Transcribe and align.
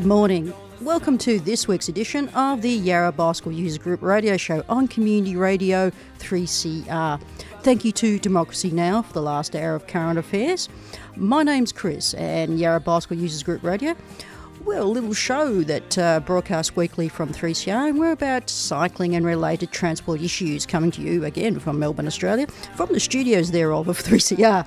Good 0.00 0.06
morning. 0.06 0.54
Welcome 0.80 1.18
to 1.18 1.38
this 1.40 1.68
week's 1.68 1.90
edition 1.90 2.30
of 2.30 2.62
the 2.62 2.70
Yarra 2.70 3.12
Bicycle 3.12 3.52
Users 3.52 3.76
Group 3.76 4.00
radio 4.00 4.38
show 4.38 4.64
on 4.66 4.88
Community 4.88 5.36
Radio 5.36 5.90
3CR. 6.20 7.20
Thank 7.60 7.84
you 7.84 7.92
to 7.92 8.18
Democracy 8.18 8.70
Now! 8.70 9.02
for 9.02 9.12
the 9.12 9.20
last 9.20 9.54
hour 9.54 9.74
of 9.74 9.86
current 9.86 10.18
affairs. 10.18 10.70
My 11.16 11.42
name's 11.42 11.70
Chris, 11.70 12.14
and 12.14 12.58
Yarra 12.58 12.80
Bicycle 12.80 13.18
Users 13.18 13.42
Group 13.42 13.62
Radio. 13.62 13.94
We're 14.64 14.78
a 14.78 14.84
little 14.84 15.12
show 15.12 15.60
that 15.64 15.98
uh, 15.98 16.20
broadcasts 16.20 16.74
weekly 16.74 17.10
from 17.10 17.28
3CR, 17.28 17.90
and 17.90 17.98
we're 17.98 18.12
about 18.12 18.48
cycling 18.48 19.14
and 19.16 19.26
related 19.26 19.70
transport 19.70 20.22
issues 20.22 20.64
coming 20.64 20.90
to 20.92 21.02
you 21.02 21.26
again 21.26 21.60
from 21.60 21.78
Melbourne, 21.78 22.06
Australia, 22.06 22.46
from 22.74 22.90
the 22.90 23.00
studios 23.00 23.50
thereof 23.50 23.86
of 23.86 24.02
3CR. 24.02 24.66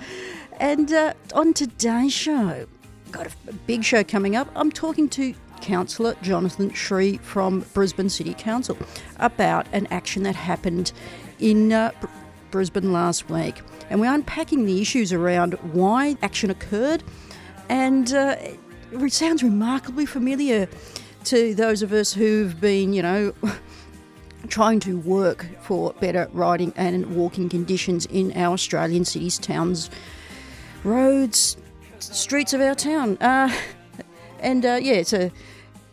And 0.59 0.93
uh, 0.93 1.15
on 1.33 1.55
today's 1.55 2.13
show, 2.13 2.67
got 3.13 3.27
a 3.27 3.53
big 3.67 3.83
show 3.83 4.03
coming 4.03 4.35
up. 4.35 4.49
I'm 4.55 4.71
talking 4.71 5.07
to 5.09 5.33
Councillor 5.61 6.15
Jonathan 6.21 6.73
Sri 6.73 7.17
from 7.19 7.61
Brisbane 7.73 8.09
City 8.09 8.33
Council 8.33 8.77
about 9.17 9.67
an 9.71 9.87
action 9.91 10.23
that 10.23 10.35
happened 10.35 10.91
in 11.39 11.71
uh, 11.71 11.91
Br- 12.01 12.07
Brisbane 12.51 12.91
last 12.91 13.29
week. 13.29 13.61
And 13.89 14.01
we're 14.01 14.13
unpacking 14.13 14.65
the 14.65 14.81
issues 14.81 15.13
around 15.13 15.53
why 15.73 16.17
action 16.21 16.49
occurred. 16.49 17.03
And 17.69 18.13
uh, 18.13 18.35
it 18.91 19.13
sounds 19.13 19.43
remarkably 19.43 20.05
familiar 20.05 20.67
to 21.25 21.53
those 21.55 21.81
of 21.81 21.93
us 21.93 22.13
who've 22.13 22.59
been, 22.59 22.91
you 22.91 23.01
know, 23.01 23.33
trying 24.49 24.79
to 24.81 24.97
work 24.99 25.45
for 25.61 25.93
better 25.93 26.27
riding 26.33 26.73
and 26.75 27.15
walking 27.15 27.47
conditions 27.47 28.05
in 28.07 28.35
our 28.35 28.53
Australian 28.53 29.05
cities, 29.05 29.37
towns, 29.37 29.89
roads, 30.83 31.55
streets 32.11 32.53
of 32.53 32.61
our 32.61 32.75
town. 32.75 33.17
Uh, 33.17 33.53
and 34.39 34.65
uh, 34.65 34.79
yeah, 34.81 34.93
it's 34.93 35.13
a 35.13 35.31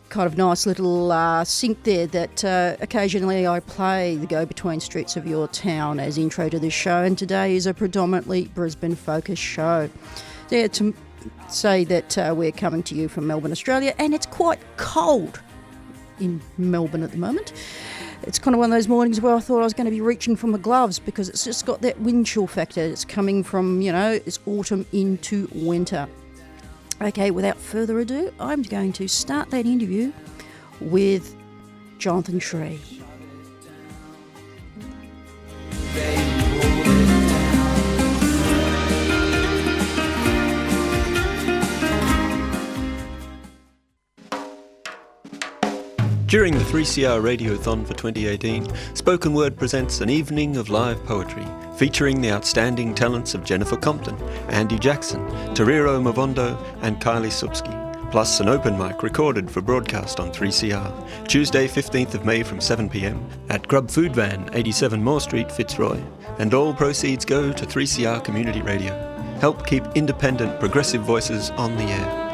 kind 0.09 0.27
of 0.27 0.37
nice 0.37 0.67
little 0.67 1.13
uh, 1.13 1.45
sync 1.45 1.83
there 1.85 2.07
that 2.09 2.45
uh, 2.45 2.77
occasionally 2.81 3.47
I 3.47 3.61
play 3.61 4.17
the 4.17 4.27
go 4.27 4.45
between 4.45 4.81
streets 4.81 5.17
of 5.17 5.27
your 5.27 5.47
town 5.49 6.01
as 6.01 6.19
intro 6.19 6.49
to 6.49 6.59
the 6.59 6.71
show. 6.71 7.03
And 7.03 7.17
today 7.17 7.55
is 7.55 7.67
a 7.67 7.73
predominantly 7.73 8.47
Brisbane 8.49 8.97
focused 8.97 9.43
show. 9.43 9.89
Yeah, 10.51 10.67
to 10.67 10.95
say 11.49 11.85
that 11.85 12.19
uh, 12.19 12.35
we're 12.37 12.53
coming 12.53 12.83
to 12.85 12.95
you 12.95 13.09
from 13.09 13.27
Melbourne, 13.27 13.53
Australia, 13.53 13.95
and 13.99 14.15
it's 14.15 14.27
quite 14.27 14.59
cold 14.77 15.41
in 16.19 16.41
Melbourne 16.59 17.03
at 17.03 17.13
the 17.13 17.19
moment. 17.19 17.53
It's 18.23 18.39
kind 18.39 18.55
of 18.55 18.59
one 18.59 18.71
of 18.71 18.77
those 18.77 18.89
mornings 18.89 19.21
where 19.21 19.35
I 19.35 19.41
thought 19.41 19.61
I 19.61 19.65
was 19.65 19.73
going 19.73 19.87
to 19.87 19.91
be 19.91 20.03
reaching 20.03 20.37
for 20.37 20.47
my 20.47 20.59
gloves 20.59 20.99
because 20.99 21.29
it's 21.29 21.45
just 21.45 21.65
got 21.65 21.81
that 21.81 21.99
wind 22.01 22.27
chill 22.27 22.47
factor. 22.47 22.81
It's 22.81 23.05
coming 23.05 23.43
from, 23.43 23.81
you 23.81 23.93
know, 23.93 24.21
it's 24.27 24.39
autumn 24.47 24.85
into 24.93 25.49
winter. 25.55 26.07
Okay, 27.01 27.31
without 27.31 27.57
further 27.57 27.99
ado, 28.01 28.33
I'm 28.39 28.61
going 28.63 28.93
to 28.95 29.09
start 29.09 29.51
that 29.51 29.65
interview 29.65 30.13
with 30.81 31.35
Jonathan 31.99 32.41
Sri. 32.41 32.79
During 46.31 46.57
the 46.57 46.63
3CR 46.63 47.21
Radiothon 47.21 47.85
for 47.85 47.95
2018, 47.95 48.73
Spoken 48.95 49.35
Word 49.35 49.57
presents 49.57 50.01
an 50.01 50.09
evening 50.09 50.59
of 50.59 50.71
live 50.71 51.05
poetry 51.05 51.45
featuring 51.77 52.21
the 52.21 52.31
outstanding 52.31 52.95
talents 52.95 53.35
of 53.35 53.43
Jennifer 53.43 53.77
Compton, 53.77 54.17
Andy 54.49 54.79
Jackson, 54.79 55.27
Tariro 55.57 56.01
Mavondo, 56.01 56.57
and 56.83 57.01
Kylie 57.01 57.33
Supski, 57.33 58.13
plus 58.13 58.39
an 58.39 58.49
open 58.49 58.79
mic 58.79 59.03
recorded 59.03 59.51
for 59.51 59.61
broadcast 59.61 60.21
on 60.21 60.31
3CR, 60.31 61.27
Tuesday 61.27 61.67
15th 61.67 62.15
of 62.15 62.25
May 62.25 62.45
from 62.45 62.61
7pm 62.61 63.21
at 63.49 63.67
Grub 63.67 63.91
Food 63.91 64.15
Van, 64.15 64.49
87 64.53 65.03
Moore 65.03 65.21
Street, 65.21 65.51
Fitzroy, 65.51 66.01
and 66.39 66.55
all 66.55 66.73
proceeds 66.73 67.25
go 67.25 67.53
to 67.53 67.67
3CR 67.67 68.23
Community 68.23 68.63
Radio. 68.63 68.95
Help 69.41 69.67
keep 69.67 69.83
independent, 69.97 70.61
progressive 70.61 71.03
voices 71.03 71.51
on 71.51 71.77
the 71.77 71.83
air. 71.83 72.30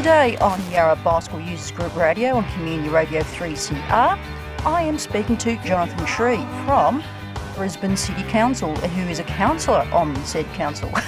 Today 0.00 0.38
on 0.38 0.58
Yarra 0.70 0.96
Bicycle 0.96 1.40
Users 1.40 1.72
Group 1.72 1.94
Radio 1.94 2.36
on 2.36 2.50
Community 2.54 2.88
Radio 2.88 3.20
3CR, 3.20 4.18
I 4.64 4.82
am 4.82 4.96
speaking 4.98 5.36
to 5.36 5.62
Jonathan 5.62 6.06
Sri 6.06 6.36
from 6.64 7.04
Brisbane 7.54 7.98
City 7.98 8.22
Council, 8.22 8.74
who 8.74 9.10
is 9.10 9.18
a 9.18 9.24
councillor 9.24 9.86
on 9.92 10.16
said 10.24 10.46
council. 10.54 10.88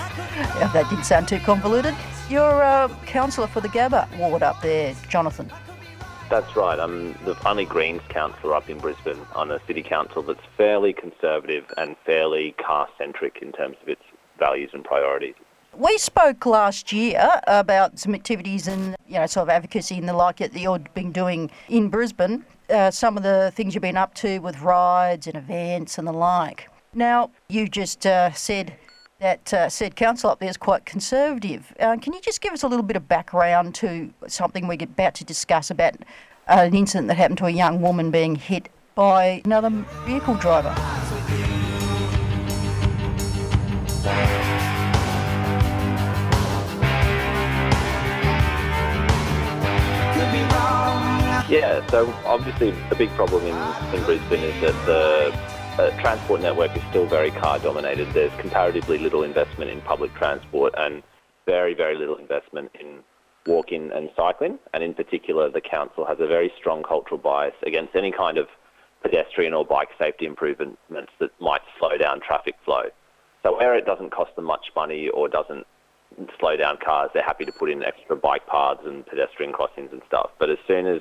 That 0.75 0.91
didn't 0.91 1.07
sound 1.07 1.27
too 1.27 1.39
convoluted. 1.39 1.95
You're 2.29 2.61
a 2.61 2.95
councillor 3.07 3.47
for 3.47 3.63
the 3.63 3.69
Gabba 3.69 4.15
ward 4.19 4.43
up 4.43 4.61
there, 4.61 4.95
Jonathan. 5.09 5.51
That's 6.29 6.55
right. 6.55 6.79
I'm 6.79 7.15
the 7.25 7.35
only 7.49 7.65
Greens 7.65 8.03
councillor 8.11 8.55
up 8.55 8.69
in 8.69 8.77
Brisbane 8.77 9.27
on 9.35 9.51
a 9.51 9.59
city 9.67 9.83
council 9.83 10.21
that's 10.21 10.45
fairly 10.59 10.93
conservative 10.93 11.65
and 11.79 11.97
fairly 12.05 12.55
car-centric 12.63 13.39
in 13.41 13.53
terms 13.53 13.79
of 13.81 13.89
its 13.89 14.03
values 14.39 14.69
and 14.75 14.85
priorities. 14.85 15.37
We 15.75 15.97
spoke 15.97 16.45
last 16.45 16.93
year 16.93 17.41
about 17.47 17.99
some 17.99 18.15
activities 18.15 18.69
and 18.69 18.95
you 19.07 19.15
know 19.15 19.27
sort 19.27 19.45
of 19.45 19.49
advocacy 19.49 19.97
and 19.97 20.07
the 20.07 20.13
like 20.13 20.37
that 20.37 20.55
you've 20.55 20.93
been 20.93 21.13
doing 21.13 21.51
in 21.69 21.89
Brisbane. 21.89 22.45
Uh, 22.69 22.91
some 22.91 23.17
of 23.17 23.23
the 23.23 23.53
things 23.55 23.75
you've 23.75 23.83
been 23.83 23.97
up 23.97 24.13
to 24.17 24.39
with 24.41 24.61
rides 24.61 25.27
and 25.27 25.35
events 25.35 25.97
and 25.97 26.07
the 26.07 26.13
like. 26.13 26.69
Now 26.95 27.31
you 27.49 27.69
just 27.69 28.05
uh, 28.07 28.33
said 28.33 28.75
that 29.21 29.55
uh, 29.55 29.71
said 29.71 29.97
council 29.97 30.29
up 30.29 30.41
there 30.41 30.51
is 30.51 30.59
quite 30.59 30.85
conservative. 30.85 31.75
Uh, 31.81 31.97
can 31.97 32.13
you 32.13 32.21
just 32.21 32.43
give 32.43 32.53
us 32.53 32.63
a 32.63 32.69
little 32.69 32.85
bit 32.85 32.97
of 32.97 33.09
background 33.09 33.75
to 33.77 34.13
something 34.29 34.69
we're 34.69 34.83
about 34.83 35.15
to 35.15 35.25
discuss 35.25 35.71
about 35.71 35.97
an 36.49 36.75
incident 36.75 37.09
that 37.09 37.17
happened 37.17 37.39
to 37.39 37.47
a 37.47 37.51
young 37.51 37.81
woman 37.81 38.11
being 38.11 38.35
hit 38.35 38.69
by 38.95 39.41
another 39.47 39.71
vehicle 40.05 40.35
driver? 40.35 40.75
Yeah, 51.49 51.81
so 51.91 52.17
obviously 52.25 52.79
the 52.89 52.97
big 52.97 53.15
problem 53.15 53.47
in, 53.47 53.75
in 53.93 54.05
Brisbane 54.05 54.45
is 54.45 54.55
that 54.61 54.85
the 54.85 55.33
uh, 55.79 55.91
transport 55.99 56.41
network 56.41 56.77
is 56.77 56.83
still 56.89 57.09
very 57.09 57.31
car-dominated. 57.31 58.11
There's 58.15 58.33
comparatively 58.39 58.99
little 58.99 59.23
investment 59.23 59.71
in 59.71 59.83
public 59.83 60.15
transport 60.15 60.75
and 60.77 61.03
very, 61.47 61.75
very 61.75 61.97
little 61.97 62.17
investment 62.17 62.71
in 62.79 63.01
walking 63.47 63.91
and 63.93 64.11
cycling. 64.17 64.59
And 64.73 64.85
in 64.85 64.95
particular, 64.95 65.51
the 65.51 65.61
council 65.61 66.05
has 66.07 66.19
a 66.21 66.27
very 66.27 66.53
strong 66.59 66.83
cultural 66.83 67.19
bias 67.19 67.55
against 67.67 67.97
any 67.97 68.13
kind 68.13 68.39
of 68.39 68.47
pedestrian 69.03 69.53
or 69.53 69.65
bike 69.65 69.89
safety 69.99 70.27
improvements 70.27 70.79
that 71.19 71.31
might 71.41 71.63
slow 71.79 71.97
down 71.99 72.21
traffic 72.21 72.55
flow. 72.65 72.85
So 73.43 73.57
where 73.57 73.77
it 73.77 73.85
doesn't 73.85 74.11
cost 74.11 74.37
them 74.37 74.45
much 74.45 74.67
money 74.77 75.09
or 75.09 75.29
doesn't 75.29 75.67
slow 76.39 76.57
down 76.57 76.79
cars, 76.85 77.11
they're 77.13 77.25
happy 77.25 77.45
to 77.45 77.53
put 77.53 77.71
in 77.71 77.83
extra 77.83 78.15
bike 78.15 78.47
paths 78.47 78.83
and 78.85 79.05
pedestrian 79.05 79.53
crossings 79.53 79.89
and 79.91 80.03
stuff. 80.07 80.31
But 80.39 80.51
as 80.51 80.59
soon 80.69 80.87
as 80.87 81.01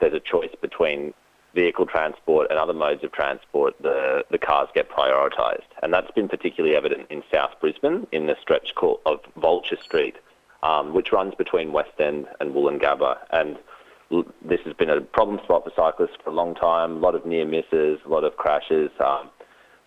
there's 0.00 0.14
a 0.14 0.20
choice 0.20 0.54
between 0.60 1.14
vehicle 1.54 1.86
transport 1.86 2.48
and 2.50 2.58
other 2.58 2.72
modes 2.72 3.04
of 3.04 3.12
transport, 3.12 3.74
the, 3.80 4.24
the 4.30 4.38
cars 4.38 4.68
get 4.74 4.90
prioritised. 4.90 5.62
And 5.82 5.92
that's 5.92 6.10
been 6.10 6.28
particularly 6.28 6.76
evident 6.76 7.06
in 7.10 7.22
South 7.32 7.52
Brisbane 7.60 8.06
in 8.12 8.26
the 8.26 8.36
stretch 8.42 8.74
called, 8.74 9.00
of 9.06 9.20
Vulture 9.40 9.78
Street, 9.82 10.16
um, 10.62 10.94
which 10.94 11.12
runs 11.12 11.34
between 11.34 11.72
West 11.72 11.98
End 11.98 12.26
and 12.40 12.52
Woolloongabba. 12.52 13.18
And 13.30 13.58
this 14.44 14.60
has 14.64 14.74
been 14.74 14.90
a 14.90 15.00
problem 15.00 15.38
spot 15.44 15.64
for 15.64 15.72
cyclists 15.74 16.16
for 16.22 16.30
a 16.30 16.34
long 16.34 16.54
time. 16.54 16.96
A 16.96 16.98
lot 16.98 17.14
of 17.14 17.24
near 17.24 17.46
misses, 17.46 18.00
a 18.04 18.08
lot 18.08 18.24
of 18.24 18.36
crashes, 18.36 18.90
um, 19.00 19.30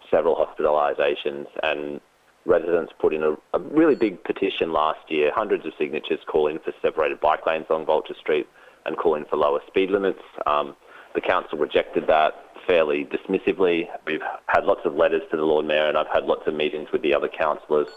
several 0.10 0.36
hospitalisations, 0.36 1.48
and 1.64 2.00
residents 2.46 2.94
put 2.98 3.14
in 3.14 3.24
a, 3.24 3.36
a 3.54 3.60
really 3.60 3.96
big 3.96 4.24
petition 4.24 4.72
last 4.72 5.12
year. 5.12 5.32
Hundreds 5.36 5.66
of 5.66 5.74
signatures 5.78 6.20
calling 6.26 6.60
for 6.60 6.74
separated 6.82 7.20
bike 7.20 7.46
lanes 7.46 7.66
along 7.70 7.86
Vulture 7.86 8.16
Street 8.18 8.48
and 8.88 8.98
calling 8.98 9.26
for 9.30 9.36
lower 9.38 9.60
speed 9.68 9.92
limits. 9.92 10.22
Um, 10.46 10.76
the 11.14 11.22
council 11.22 11.58
rejected 11.58 12.08
that 12.08 12.34
fairly 12.66 13.06
dismissively. 13.06 13.88
We've 14.06 14.22
had 14.48 14.66
lots 14.66 14.82
of 14.86 14.96
letters 14.96 15.22
to 15.32 15.38
the 15.38 15.44
Lord 15.44 15.66
Mayor, 15.66 15.88
and 15.88 15.98
I've 15.98 16.08
had 16.08 16.26
lots 16.26 16.48
of 16.48 16.54
meetings 16.54 16.90
with 16.92 17.02
the 17.02 17.14
other 17.14 17.28
councillors 17.28 17.88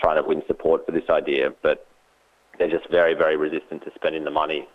trying 0.00 0.22
to 0.22 0.28
win 0.28 0.42
support 0.46 0.84
for 0.86 0.92
this 0.92 1.08
idea, 1.08 1.52
but 1.62 1.86
they're 2.58 2.70
just 2.70 2.88
very, 2.90 3.14
very 3.14 3.36
resistant 3.36 3.82
to 3.84 3.92
spending 3.94 4.24
the 4.24 4.30
money. 4.30 4.68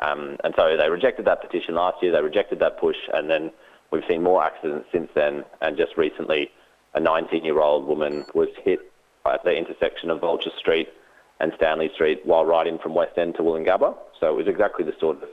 Um, 0.00 0.36
and 0.44 0.54
so 0.56 0.76
they 0.76 0.88
rejected 0.90 1.24
that 1.26 1.40
petition 1.40 1.74
last 1.74 2.02
year, 2.02 2.12
they 2.12 2.22
rejected 2.22 2.58
that 2.60 2.78
push, 2.78 2.96
and 3.12 3.30
then 3.30 3.50
we've 3.90 4.02
seen 4.08 4.22
more 4.22 4.42
accidents 4.42 4.88
since 4.92 5.08
then. 5.14 5.44
And 5.60 5.76
just 5.76 5.96
recently, 5.96 6.50
a 6.94 7.00
19 7.00 7.44
year 7.44 7.60
old 7.60 7.86
woman 7.86 8.24
was 8.34 8.48
hit 8.62 8.80
at 9.26 9.42
the 9.44 9.56
intersection 9.56 10.10
of 10.10 10.20
Vulture 10.20 10.50
Street 10.58 10.88
and 11.40 11.52
Stanley 11.56 11.90
Street 11.94 12.20
while 12.24 12.44
riding 12.44 12.78
from 12.78 12.94
West 12.94 13.18
End 13.18 13.34
to 13.36 13.42
Woolloongabba. 13.42 13.94
So 14.24 14.30
it 14.30 14.36
was 14.36 14.48
exactly 14.48 14.86
the 14.86 14.94
sort 14.98 15.18
of 15.22 15.28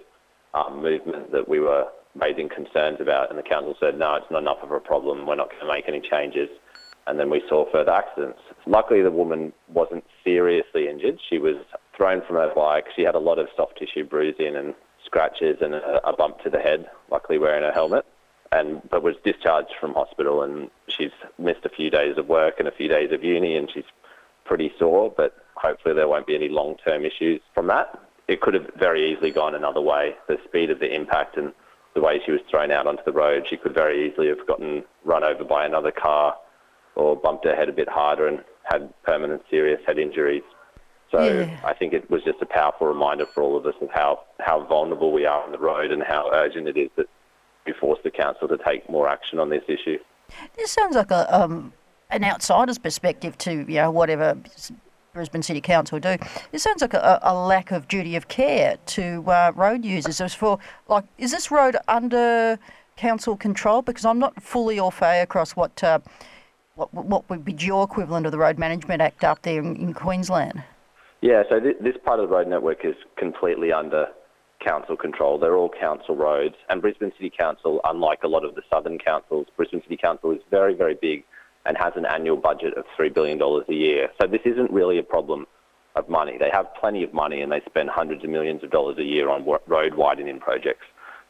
um, 0.53 0.83
movement 0.83 1.31
that 1.31 1.47
we 1.47 1.61
were 1.61 1.87
raising 2.19 2.49
concerns 2.49 2.99
about, 2.99 3.29
and 3.29 3.39
the 3.39 3.43
council 3.43 3.73
said, 3.79 3.97
no, 3.97 4.15
it's 4.15 4.29
not 4.29 4.41
enough 4.41 4.57
of 4.61 4.71
a 4.71 4.81
problem, 4.81 5.25
we're 5.25 5.35
not 5.35 5.49
going 5.49 5.61
to 5.61 5.67
make 5.67 5.87
any 5.87 6.01
changes. 6.01 6.49
And 7.07 7.17
then 7.17 7.29
we 7.29 7.41
saw 7.47 7.71
further 7.71 7.93
accidents. 7.93 8.39
Luckily, 8.65 9.01
the 9.01 9.09
woman 9.09 9.53
wasn't 9.69 10.03
seriously 10.25 10.89
injured. 10.89 11.19
She 11.29 11.37
was 11.37 11.55
thrown 11.95 12.21
from 12.27 12.35
her 12.35 12.51
bike. 12.53 12.87
She 12.93 13.03
had 13.03 13.15
a 13.15 13.19
lot 13.19 13.39
of 13.39 13.47
soft 13.55 13.77
tissue 13.77 14.03
bruising 14.03 14.57
and 14.57 14.75
scratches 15.05 15.59
and 15.61 15.73
a, 15.73 16.05
a 16.09 16.13
bump 16.13 16.41
to 16.43 16.49
the 16.49 16.59
head, 16.59 16.89
luckily 17.09 17.37
wearing 17.37 17.63
a 17.63 17.71
helmet. 17.71 18.05
And 18.51 18.81
but 18.89 19.03
was 19.03 19.15
discharged 19.23 19.73
from 19.79 19.93
hospital, 19.93 20.43
and 20.43 20.69
she's 20.89 21.15
missed 21.39 21.63
a 21.63 21.69
few 21.69 21.89
days 21.89 22.17
of 22.17 22.27
work 22.27 22.55
and 22.59 22.67
a 22.67 22.71
few 22.71 22.89
days 22.89 23.13
of 23.13 23.23
uni, 23.23 23.55
and 23.55 23.71
she's 23.71 23.85
pretty 24.43 24.73
sore. 24.77 25.13
But 25.15 25.37
hopefully, 25.55 25.95
there 25.95 26.09
won't 26.09 26.27
be 26.27 26.35
any 26.35 26.49
long-term 26.49 27.05
issues 27.05 27.39
from 27.55 27.67
that. 27.67 27.97
It 28.31 28.39
could 28.39 28.53
have 28.53 28.69
very 28.79 29.11
easily 29.11 29.31
gone 29.31 29.55
another 29.55 29.81
way. 29.81 30.15
The 30.29 30.37
speed 30.45 30.69
of 30.69 30.79
the 30.79 30.93
impact 30.93 31.35
and 31.35 31.51
the 31.95 32.01
way 32.01 32.21
she 32.25 32.31
was 32.31 32.39
thrown 32.49 32.71
out 32.71 32.87
onto 32.87 33.03
the 33.03 33.11
road, 33.11 33.45
she 33.49 33.57
could 33.57 33.73
very 33.73 34.09
easily 34.09 34.29
have 34.29 34.47
gotten 34.47 34.85
run 35.03 35.25
over 35.25 35.43
by 35.43 35.65
another 35.65 35.91
car 35.91 36.37
or 36.95 37.17
bumped 37.17 37.43
her 37.43 37.53
head 37.53 37.67
a 37.67 37.73
bit 37.73 37.89
harder 37.89 38.27
and 38.27 38.41
had 38.63 38.93
permanent 39.03 39.41
serious 39.49 39.81
head 39.85 39.99
injuries. 39.99 40.43
So 41.11 41.21
Yeah. 41.21 41.59
I 41.65 41.73
think 41.73 41.91
it 41.91 42.09
was 42.09 42.23
just 42.23 42.41
a 42.41 42.45
powerful 42.45 42.87
reminder 42.87 43.25
for 43.25 43.43
all 43.43 43.57
of 43.57 43.65
us 43.65 43.75
of 43.81 43.89
how, 43.91 44.21
how 44.39 44.63
vulnerable 44.63 45.11
we 45.11 45.25
are 45.25 45.43
on 45.43 45.51
the 45.51 45.59
road 45.59 45.91
and 45.91 46.01
how 46.01 46.29
urgent 46.31 46.69
it 46.69 46.77
is 46.77 46.89
that 46.95 47.07
we 47.65 47.73
force 47.73 47.99
the 48.01 48.11
council 48.11 48.47
to 48.47 48.57
take 48.65 48.89
more 48.89 49.09
action 49.09 49.39
on 49.39 49.49
this 49.49 49.63
issue. 49.67 49.97
This 50.55 50.71
sounds 50.71 50.95
like 50.95 51.11
a 51.11 51.27
um, 51.37 51.73
an 52.09 52.23
outsider's 52.23 52.77
perspective 52.77 53.37
to 53.39 53.51
you 53.51 53.75
know 53.75 53.91
whatever 53.91 54.37
Brisbane 55.13 55.41
City 55.41 55.61
Council 55.61 55.99
do. 55.99 56.17
It 56.51 56.59
sounds 56.59 56.81
like 56.81 56.93
a, 56.93 57.19
a 57.21 57.33
lack 57.33 57.71
of 57.71 57.87
duty 57.87 58.15
of 58.15 58.27
care 58.27 58.77
to 58.87 59.23
uh, 59.27 59.51
road 59.55 59.83
users. 59.83 60.21
As 60.21 60.33
for 60.33 60.57
like, 60.87 61.03
is 61.17 61.31
this 61.31 61.51
road 61.51 61.75
under 61.87 62.57
council 62.95 63.35
control? 63.35 63.81
Because 63.81 64.05
I'm 64.05 64.19
not 64.19 64.41
fully 64.41 64.79
au 64.79 64.89
fait 64.89 65.21
across 65.21 65.51
what 65.51 65.83
uh, 65.83 65.99
what 66.75 66.93
what 66.93 67.29
would 67.29 67.43
be 67.43 67.53
your 67.53 67.83
equivalent 67.83 68.25
of 68.25 68.31
the 68.31 68.37
Road 68.37 68.57
Management 68.57 69.01
Act 69.01 69.23
up 69.23 69.41
there 69.41 69.59
in, 69.59 69.75
in 69.75 69.93
Queensland. 69.93 70.63
Yeah, 71.21 71.43
so 71.49 71.59
th- 71.59 71.77
this 71.81 71.95
part 72.03 72.19
of 72.19 72.29
the 72.29 72.35
road 72.35 72.47
network 72.47 72.83
is 72.83 72.95
completely 73.17 73.71
under 73.71 74.07
council 74.65 74.95
control. 74.95 75.37
They're 75.37 75.57
all 75.57 75.69
council 75.69 76.15
roads. 76.15 76.55
And 76.69 76.81
Brisbane 76.81 77.11
City 77.17 77.31
Council, 77.37 77.81
unlike 77.83 78.23
a 78.23 78.27
lot 78.27 78.45
of 78.45 78.55
the 78.55 78.61
southern 78.73 78.97
councils, 78.97 79.47
Brisbane 79.57 79.81
City 79.83 79.97
Council 79.97 80.31
is 80.31 80.39
very, 80.49 80.73
very 80.73 80.95
big 80.99 81.23
and 81.65 81.77
has 81.77 81.93
an 81.95 82.05
annual 82.05 82.37
budget 82.37 82.75
of 82.77 82.85
$3 82.99 83.13
billion 83.13 83.39
a 83.41 83.73
year. 83.73 84.09
So 84.19 84.27
this 84.27 84.41
isn't 84.45 84.71
really 84.71 84.97
a 84.97 85.03
problem 85.03 85.45
of 85.95 86.09
money. 86.09 86.37
They 86.39 86.49
have 86.51 86.67
plenty 86.79 87.03
of 87.03 87.13
money 87.13 87.41
and 87.41 87.51
they 87.51 87.61
spend 87.65 87.89
hundreds 87.89 88.23
of 88.23 88.29
millions 88.29 88.63
of 88.63 88.71
dollars 88.71 88.97
a 88.97 89.03
year 89.03 89.29
on 89.29 89.45
road 89.67 89.95
widening 89.95 90.39
projects. 90.39 90.85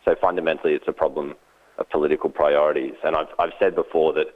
So 0.06 0.16
fundamentally, 0.22 0.74
it's 0.74 0.88
a 0.88 0.94
problem 0.94 1.34
of 1.78 1.90
political 1.90 2.30
priorities. 2.30 2.94
And 3.04 3.16
I've, 3.16 3.28
I've 3.40 3.54
said 3.60 3.76
before 3.76 4.14
that 4.14 4.28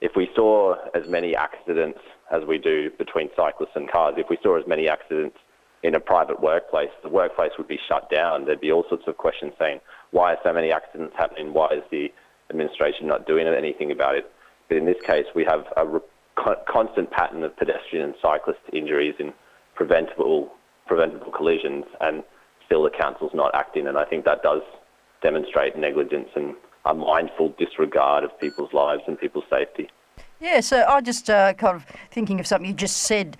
if 0.00 0.12
we 0.16 0.30
saw 0.34 0.76
as 0.94 1.08
many 1.08 1.36
accidents 1.36 2.00
as 2.30 2.44
we 2.44 2.58
do 2.58 2.90
between 2.98 3.28
cyclists 3.36 3.74
and 3.74 3.90
cars, 3.90 4.14
if 4.16 4.28
we 4.30 4.38
saw 4.42 4.58
as 4.58 4.66
many 4.66 4.88
accidents 4.88 5.36
in 5.82 5.94
a 5.94 6.00
private 6.00 6.40
workplace, 6.40 6.90
the 7.02 7.08
workplace 7.08 7.50
would 7.58 7.68
be 7.68 7.78
shut 7.88 8.08
down. 8.10 8.44
There'd 8.44 8.60
be 8.60 8.72
all 8.72 8.84
sorts 8.88 9.04
of 9.06 9.16
questions 9.16 9.52
saying, 9.58 9.80
why 10.12 10.32
are 10.32 10.38
so 10.42 10.52
many 10.52 10.72
accidents 10.72 11.14
happening? 11.16 11.52
Why 11.52 11.68
is 11.72 11.82
the 11.90 12.12
administration 12.50 13.06
not 13.06 13.26
doing 13.26 13.46
anything 13.46 13.90
about 13.90 14.14
it? 14.14 14.30
In 14.76 14.86
this 14.86 15.00
case, 15.04 15.26
we 15.34 15.44
have 15.44 15.66
a 15.76 15.86
re- 15.86 16.00
constant 16.66 17.10
pattern 17.10 17.42
of 17.44 17.54
pedestrian 17.56 18.06
and 18.06 18.14
cyclist 18.22 18.60
injuries 18.72 19.14
in 19.18 19.32
preventable, 19.74 20.50
preventable 20.86 21.30
collisions, 21.30 21.84
and 22.00 22.22
still 22.64 22.82
the 22.82 22.90
council's 22.90 23.32
not 23.34 23.54
acting. 23.54 23.86
And 23.86 23.98
I 23.98 24.04
think 24.04 24.24
that 24.24 24.42
does 24.42 24.62
demonstrate 25.22 25.76
negligence 25.76 26.28
and 26.34 26.54
a 26.86 26.94
mindful 26.94 27.54
disregard 27.58 28.24
of 28.24 28.38
people's 28.40 28.72
lives 28.72 29.02
and 29.06 29.18
people's 29.18 29.44
safety. 29.50 29.88
Yeah, 30.40 30.60
so 30.60 30.84
I 30.88 31.00
just 31.00 31.28
uh, 31.28 31.52
kind 31.54 31.76
of 31.76 31.86
thinking 32.10 32.40
of 32.40 32.46
something 32.46 32.68
you 32.68 32.74
just 32.74 32.96
said. 32.96 33.36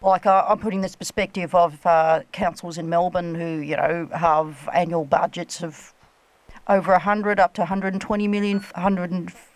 Like 0.00 0.24
uh, 0.24 0.46
I'm 0.48 0.58
putting 0.58 0.82
this 0.82 0.94
perspective 0.94 1.54
of 1.54 1.84
uh, 1.84 2.22
councils 2.32 2.78
in 2.78 2.88
Melbourne 2.88 3.34
who, 3.34 3.58
you 3.58 3.76
know, 3.76 4.08
have 4.14 4.68
annual 4.72 5.04
budgets 5.04 5.62
of 5.62 5.92
over 6.68 6.92
100 6.92 7.40
up 7.40 7.54
to 7.54 7.62
120 7.62 8.28
million, 8.28 8.58
150, 8.58 9.55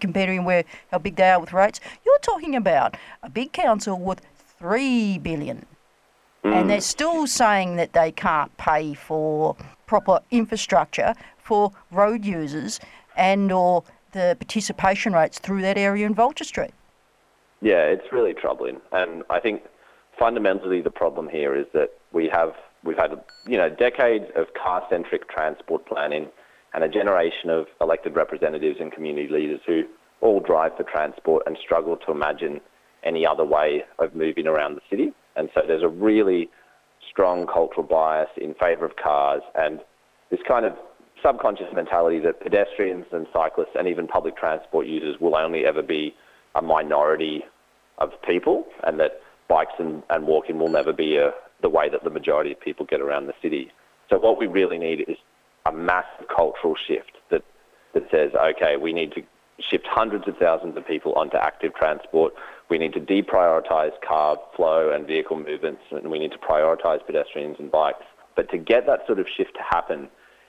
comparing 0.00 0.44
where 0.44 0.64
how 0.90 0.98
big 0.98 1.16
they 1.16 1.30
are 1.30 1.40
with 1.40 1.52
rates. 1.52 1.80
You're 2.04 2.18
talking 2.20 2.54
about 2.56 2.96
a 3.22 3.30
big 3.30 3.52
council 3.52 3.98
with 3.98 4.20
three 4.58 5.18
billion, 5.18 5.66
and 6.44 6.64
mm. 6.64 6.68
they're 6.68 6.80
still 6.80 7.26
saying 7.26 7.76
that 7.76 7.92
they 7.92 8.12
can't 8.12 8.56
pay 8.56 8.94
for 8.94 9.56
proper 9.86 10.20
infrastructure 10.30 11.14
for 11.38 11.72
road 11.90 12.24
users 12.24 12.80
and 13.16 13.50
or 13.50 13.82
the 14.12 14.36
participation 14.38 15.12
rates 15.12 15.38
through 15.38 15.62
that 15.62 15.76
area 15.76 16.06
in 16.06 16.14
Vulture 16.14 16.44
Street. 16.44 16.72
Yeah, 17.60 17.84
it's 17.84 18.12
really 18.12 18.34
troubling, 18.34 18.80
and 18.92 19.24
I 19.30 19.40
think 19.40 19.62
fundamentally 20.18 20.80
the 20.80 20.90
problem 20.90 21.28
here 21.28 21.54
is 21.54 21.66
that 21.72 21.90
we 22.12 22.28
have 22.28 22.54
we've 22.84 22.96
had 22.96 23.20
you 23.46 23.56
know 23.56 23.68
decades 23.68 24.26
of 24.36 24.46
car-centric 24.54 25.28
transport 25.28 25.86
planning 25.86 26.28
and 26.78 26.84
a 26.84 26.88
generation 26.88 27.50
of 27.50 27.66
elected 27.80 28.14
representatives 28.14 28.76
and 28.78 28.92
community 28.92 29.26
leaders 29.28 29.58
who 29.66 29.82
all 30.20 30.38
drive 30.38 30.70
for 30.76 30.84
transport 30.84 31.42
and 31.44 31.58
struggle 31.60 31.96
to 31.96 32.12
imagine 32.12 32.60
any 33.02 33.26
other 33.26 33.44
way 33.44 33.82
of 33.98 34.14
moving 34.14 34.46
around 34.46 34.76
the 34.76 34.80
city. 34.88 35.12
And 35.34 35.48
so 35.54 35.62
there's 35.66 35.82
a 35.82 35.88
really 35.88 36.48
strong 37.10 37.48
cultural 37.48 37.82
bias 37.82 38.28
in 38.36 38.54
favour 38.54 38.84
of 38.84 38.94
cars 38.94 39.42
and 39.56 39.80
this 40.30 40.38
kind 40.46 40.64
of 40.64 40.72
subconscious 41.20 41.66
mentality 41.74 42.20
that 42.20 42.40
pedestrians 42.40 43.06
and 43.10 43.26
cyclists 43.32 43.74
and 43.76 43.88
even 43.88 44.06
public 44.06 44.36
transport 44.36 44.86
users 44.86 45.16
will 45.20 45.34
only 45.34 45.64
ever 45.66 45.82
be 45.82 46.14
a 46.54 46.62
minority 46.62 47.42
of 47.98 48.10
people 48.22 48.64
and 48.84 49.00
that 49.00 49.20
bikes 49.48 49.72
and, 49.80 50.04
and 50.10 50.28
walking 50.28 50.60
will 50.60 50.70
never 50.70 50.92
be 50.92 51.16
a, 51.16 51.32
the 51.60 51.68
way 51.68 51.88
that 51.88 52.04
the 52.04 52.10
majority 52.10 52.52
of 52.52 52.60
people 52.60 52.86
get 52.86 53.00
around 53.00 53.26
the 53.26 53.34
city. 53.42 53.72
So 54.08 54.18
what 54.20 54.38
we 54.38 54.46
really 54.46 54.78
need 54.78 55.00
is 55.08 55.16
a 55.66 55.72
massive 55.72 56.28
cultural 56.28 56.74
shift 56.74 57.12
that, 57.30 57.42
that 57.94 58.10
says, 58.10 58.32
okay, 58.34 58.76
we 58.76 58.92
need 58.92 59.12
to 59.12 59.22
shift 59.60 59.86
hundreds 59.86 60.28
of 60.28 60.36
thousands 60.36 60.76
of 60.76 60.86
people 60.86 61.12
onto 61.14 61.36
active 61.36 61.74
transport. 61.74 62.32
We 62.68 62.78
need 62.78 62.92
to 62.94 63.00
deprioritise 63.00 63.92
car 64.06 64.38
flow 64.54 64.90
and 64.92 65.06
vehicle 65.06 65.38
movements, 65.38 65.82
and 65.90 66.10
we 66.10 66.18
need 66.18 66.32
to 66.32 66.38
prioritise 66.38 67.04
pedestrians 67.04 67.56
and 67.58 67.70
bikes. 67.70 68.04
But 68.36 68.50
to 68.50 68.58
get 68.58 68.86
that 68.86 69.06
sort 69.06 69.18
of 69.18 69.26
shift 69.28 69.54
to 69.54 69.62
happen, 69.62 70.08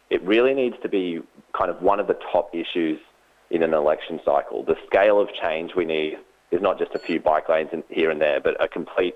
it 0.10 0.22
really 0.24 0.54
needs 0.54 0.76
to 0.84 0.90
be 0.90 1.22
kind 1.54 1.72
of 1.72 1.82
one 1.82 2.00
of 2.00 2.08
the 2.08 2.18
top 2.32 2.54
issues 2.54 3.00
in 3.50 3.64
an 3.64 3.74
election 3.74 4.20
cycle. 4.24 4.64
The 4.64 4.78
scale 4.86 5.20
of 5.20 5.30
change 5.34 5.76
we 5.76 5.86
need 5.86 6.18
is 6.52 6.62
not 6.62 6.78
just 6.78 6.94
a 6.94 7.00
few 7.00 7.20
bike 7.20 7.50
lanes 7.50 7.70
here 7.90 8.12
and 8.12 8.22
there, 8.22 8.40
but 8.40 8.62
a 8.64 8.68
complete 8.68 9.16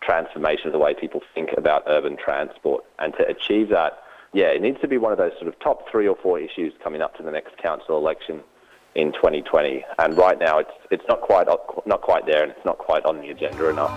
transformation 0.00 0.66
of 0.66 0.72
the 0.72 0.78
way 0.78 0.94
people 0.94 1.22
think 1.34 1.50
about 1.56 1.82
urban 1.86 2.16
transport. 2.16 2.84
And 2.98 3.12
to 3.14 3.26
achieve 3.26 3.68
that, 3.70 4.02
yeah, 4.34 4.46
it 4.46 4.60
needs 4.60 4.80
to 4.80 4.88
be 4.88 4.98
one 4.98 5.12
of 5.12 5.18
those 5.18 5.30
sort 5.38 5.46
of 5.46 5.58
top 5.60 5.84
three 5.90 6.08
or 6.08 6.16
four 6.20 6.40
issues 6.40 6.72
coming 6.82 7.00
up 7.00 7.14
to 7.16 7.22
the 7.22 7.30
next 7.30 7.56
council 7.62 7.96
election 7.96 8.42
in 8.96 9.12
2020. 9.12 9.84
And 9.98 10.18
right 10.18 10.38
now, 10.38 10.58
it's 10.58 10.72
it's 10.90 11.04
not 11.08 11.20
quite 11.20 11.46
not 11.86 12.02
quite 12.02 12.26
there, 12.26 12.42
and 12.42 12.50
it's 12.50 12.64
not 12.64 12.78
quite 12.78 13.04
on 13.04 13.20
the 13.20 13.30
agenda 13.30 13.70
enough. 13.70 13.92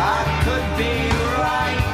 I 0.00 0.24
could 0.44 0.76
be 0.76 0.90
right. 1.38 1.84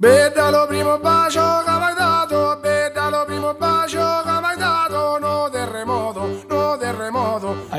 Bella 0.00 0.50
lo 0.50 0.66
primo 0.66 0.98
bacio 0.98 1.40
che 1.64 1.70
mi 1.70 1.84
hai 1.84 1.94
dato, 1.94 2.58
bella 2.60 3.08
lo 3.10 3.24
primo 3.24 3.54
bacio 3.54 4.27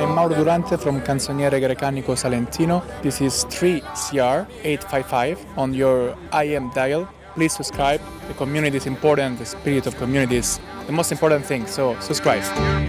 Mauro 0.10 0.34
Durante 0.34 0.78
from 0.78 1.02
Canzoniere 1.02 1.60
Grecanico 1.60 2.16
Salentino. 2.16 2.82
This 3.02 3.22
is 3.22 3.46
3CR855 3.46 5.38
on 5.58 5.74
your 5.74 6.16
AM 6.32 6.72
dial. 6.74 7.08
Please 7.36 7.54
subscribe. 7.54 8.02
The 8.28 8.34
community 8.34 8.78
is 8.78 8.86
important. 8.86 9.38
The 9.40 9.46
spirit 9.46 9.86
of 9.88 9.96
community 9.98 10.38
is 10.38 10.60
the 10.88 10.92
most 10.92 11.12
important 11.12 11.46
thing. 11.46 11.68
So 11.68 11.96
subscribe. 12.00 12.89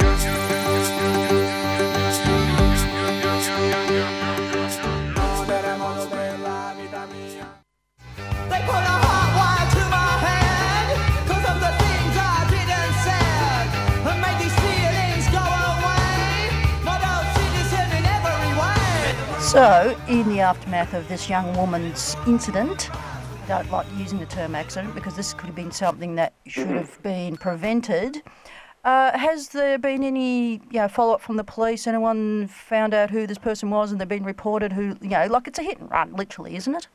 Aftermath 20.50 20.94
of 20.94 21.06
this 21.06 21.30
young 21.30 21.56
woman's 21.56 22.16
incident, 22.26 22.90
I 22.92 23.46
don't 23.46 23.70
like 23.70 23.86
using 23.96 24.18
the 24.18 24.26
term 24.26 24.56
accident 24.56 24.96
because 24.96 25.14
this 25.14 25.32
could 25.32 25.46
have 25.46 25.54
been 25.54 25.70
something 25.70 26.16
that 26.16 26.34
should 26.48 26.66
have 26.66 27.00
been 27.04 27.36
prevented. 27.36 28.20
Uh, 28.82 29.16
has 29.16 29.50
there 29.50 29.78
been 29.78 30.02
any 30.02 30.54
you 30.54 30.80
know, 30.80 30.88
follow 30.88 31.14
up 31.14 31.20
from 31.20 31.36
the 31.36 31.44
police? 31.44 31.86
Anyone 31.86 32.48
found 32.48 32.94
out 32.94 33.10
who 33.10 33.28
this 33.28 33.38
person 33.38 33.70
was 33.70 33.92
and 33.92 34.00
they've 34.00 34.08
been 34.08 34.24
reported 34.24 34.72
who, 34.72 34.96
you 35.00 35.10
know, 35.10 35.24
like 35.26 35.46
it's 35.46 35.60
a 35.60 35.62
hit 35.62 35.78
and 35.78 35.88
run, 35.88 36.14
literally, 36.14 36.56
isn't 36.56 36.74
it? 36.74 36.88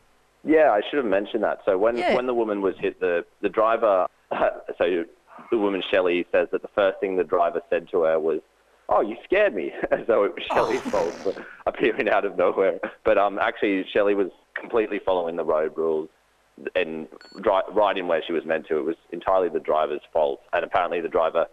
Yeah, 0.44 0.72
I 0.72 0.82
should 0.90 0.98
have 0.98 1.06
mentioned 1.06 1.44
that. 1.44 1.60
So 1.64 1.78
when 1.78 1.96
Yeah. 1.96 2.14
when 2.14 2.26
the 2.28 2.34
woman 2.34 2.62
was 2.62 2.76
hit, 2.78 3.00
the 3.00 3.24
the 3.40 3.48
driver, 3.48 4.08
so 4.78 5.06
the 5.50 5.58
woman 5.58 5.82
Shelley 5.90 6.28
says 6.30 6.50
that 6.52 6.62
the 6.62 6.68
first 6.76 7.00
thing 7.00 7.16
the 7.16 7.24
driver 7.24 7.62
said 7.70 7.88
to 7.92 8.02
her 8.02 8.20
was, 8.20 8.42
"Oh, 8.90 9.02
you 9.02 9.16
scared 9.24 9.56
me," 9.56 9.72
as 9.92 10.08
though 10.08 10.24
it 10.24 10.34
was 10.36 10.44
Shelley's 10.54 10.82
fault 10.92 11.14
for 11.24 11.46
appearing 11.66 12.10
out 12.10 12.26
of 12.26 12.38
nowhere. 12.38 12.80
But 13.04 13.18
um, 13.18 13.40
actually, 13.40 13.86
Shelley 13.92 14.16
was 14.16 14.32
completely 14.60 15.00
following 15.06 15.36
the 15.36 15.44
road 15.44 15.78
rules 15.78 16.10
and 16.76 17.08
dri- 17.42 17.74
right 17.74 17.98
in 17.98 18.08
where 18.08 18.22
she 18.26 18.34
was 18.34 18.46
meant 18.46 18.68
to. 18.68 18.78
It 18.78 18.86
was 18.86 18.96
entirely 19.12 19.50
the 19.50 19.60
driver's 19.60 20.02
fault, 20.14 20.42
and 20.54 20.64
apparently 20.64 21.02
the 21.02 21.10
driver 21.10 21.48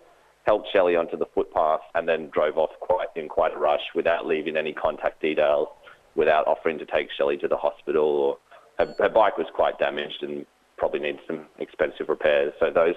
helped 0.47 0.69
Shelley 0.73 0.97
onto 0.97 1.17
the 1.17 1.27
footpath 1.35 1.81
and 1.95 2.09
then 2.09 2.29
drove 2.33 2.59
off 2.59 2.71
quite 2.81 3.09
in 3.15 3.29
quite 3.29 3.55
a 3.55 3.59
rush 3.59 3.83
without 3.95 4.27
leaving 4.27 4.57
any 4.57 4.73
contact 4.73 5.21
details, 5.21 5.69
without 6.15 6.47
offering 6.47 6.79
to 6.79 6.87
take 6.87 7.09
Shelley 7.17 7.37
to 7.39 7.49
the 7.49 7.57
hospital. 7.57 8.05
Or 8.05 8.39
her, 8.79 8.95
her 8.99 9.09
bike 9.09 9.39
was 9.39 9.47
quite 9.55 9.79
damaged 9.79 10.23
and 10.23 10.45
probably 10.77 11.01
needs 11.01 11.21
some 11.27 11.47
expensive 11.59 12.09
repairs. 12.09 12.53
So 12.59 12.71
those, 12.71 12.97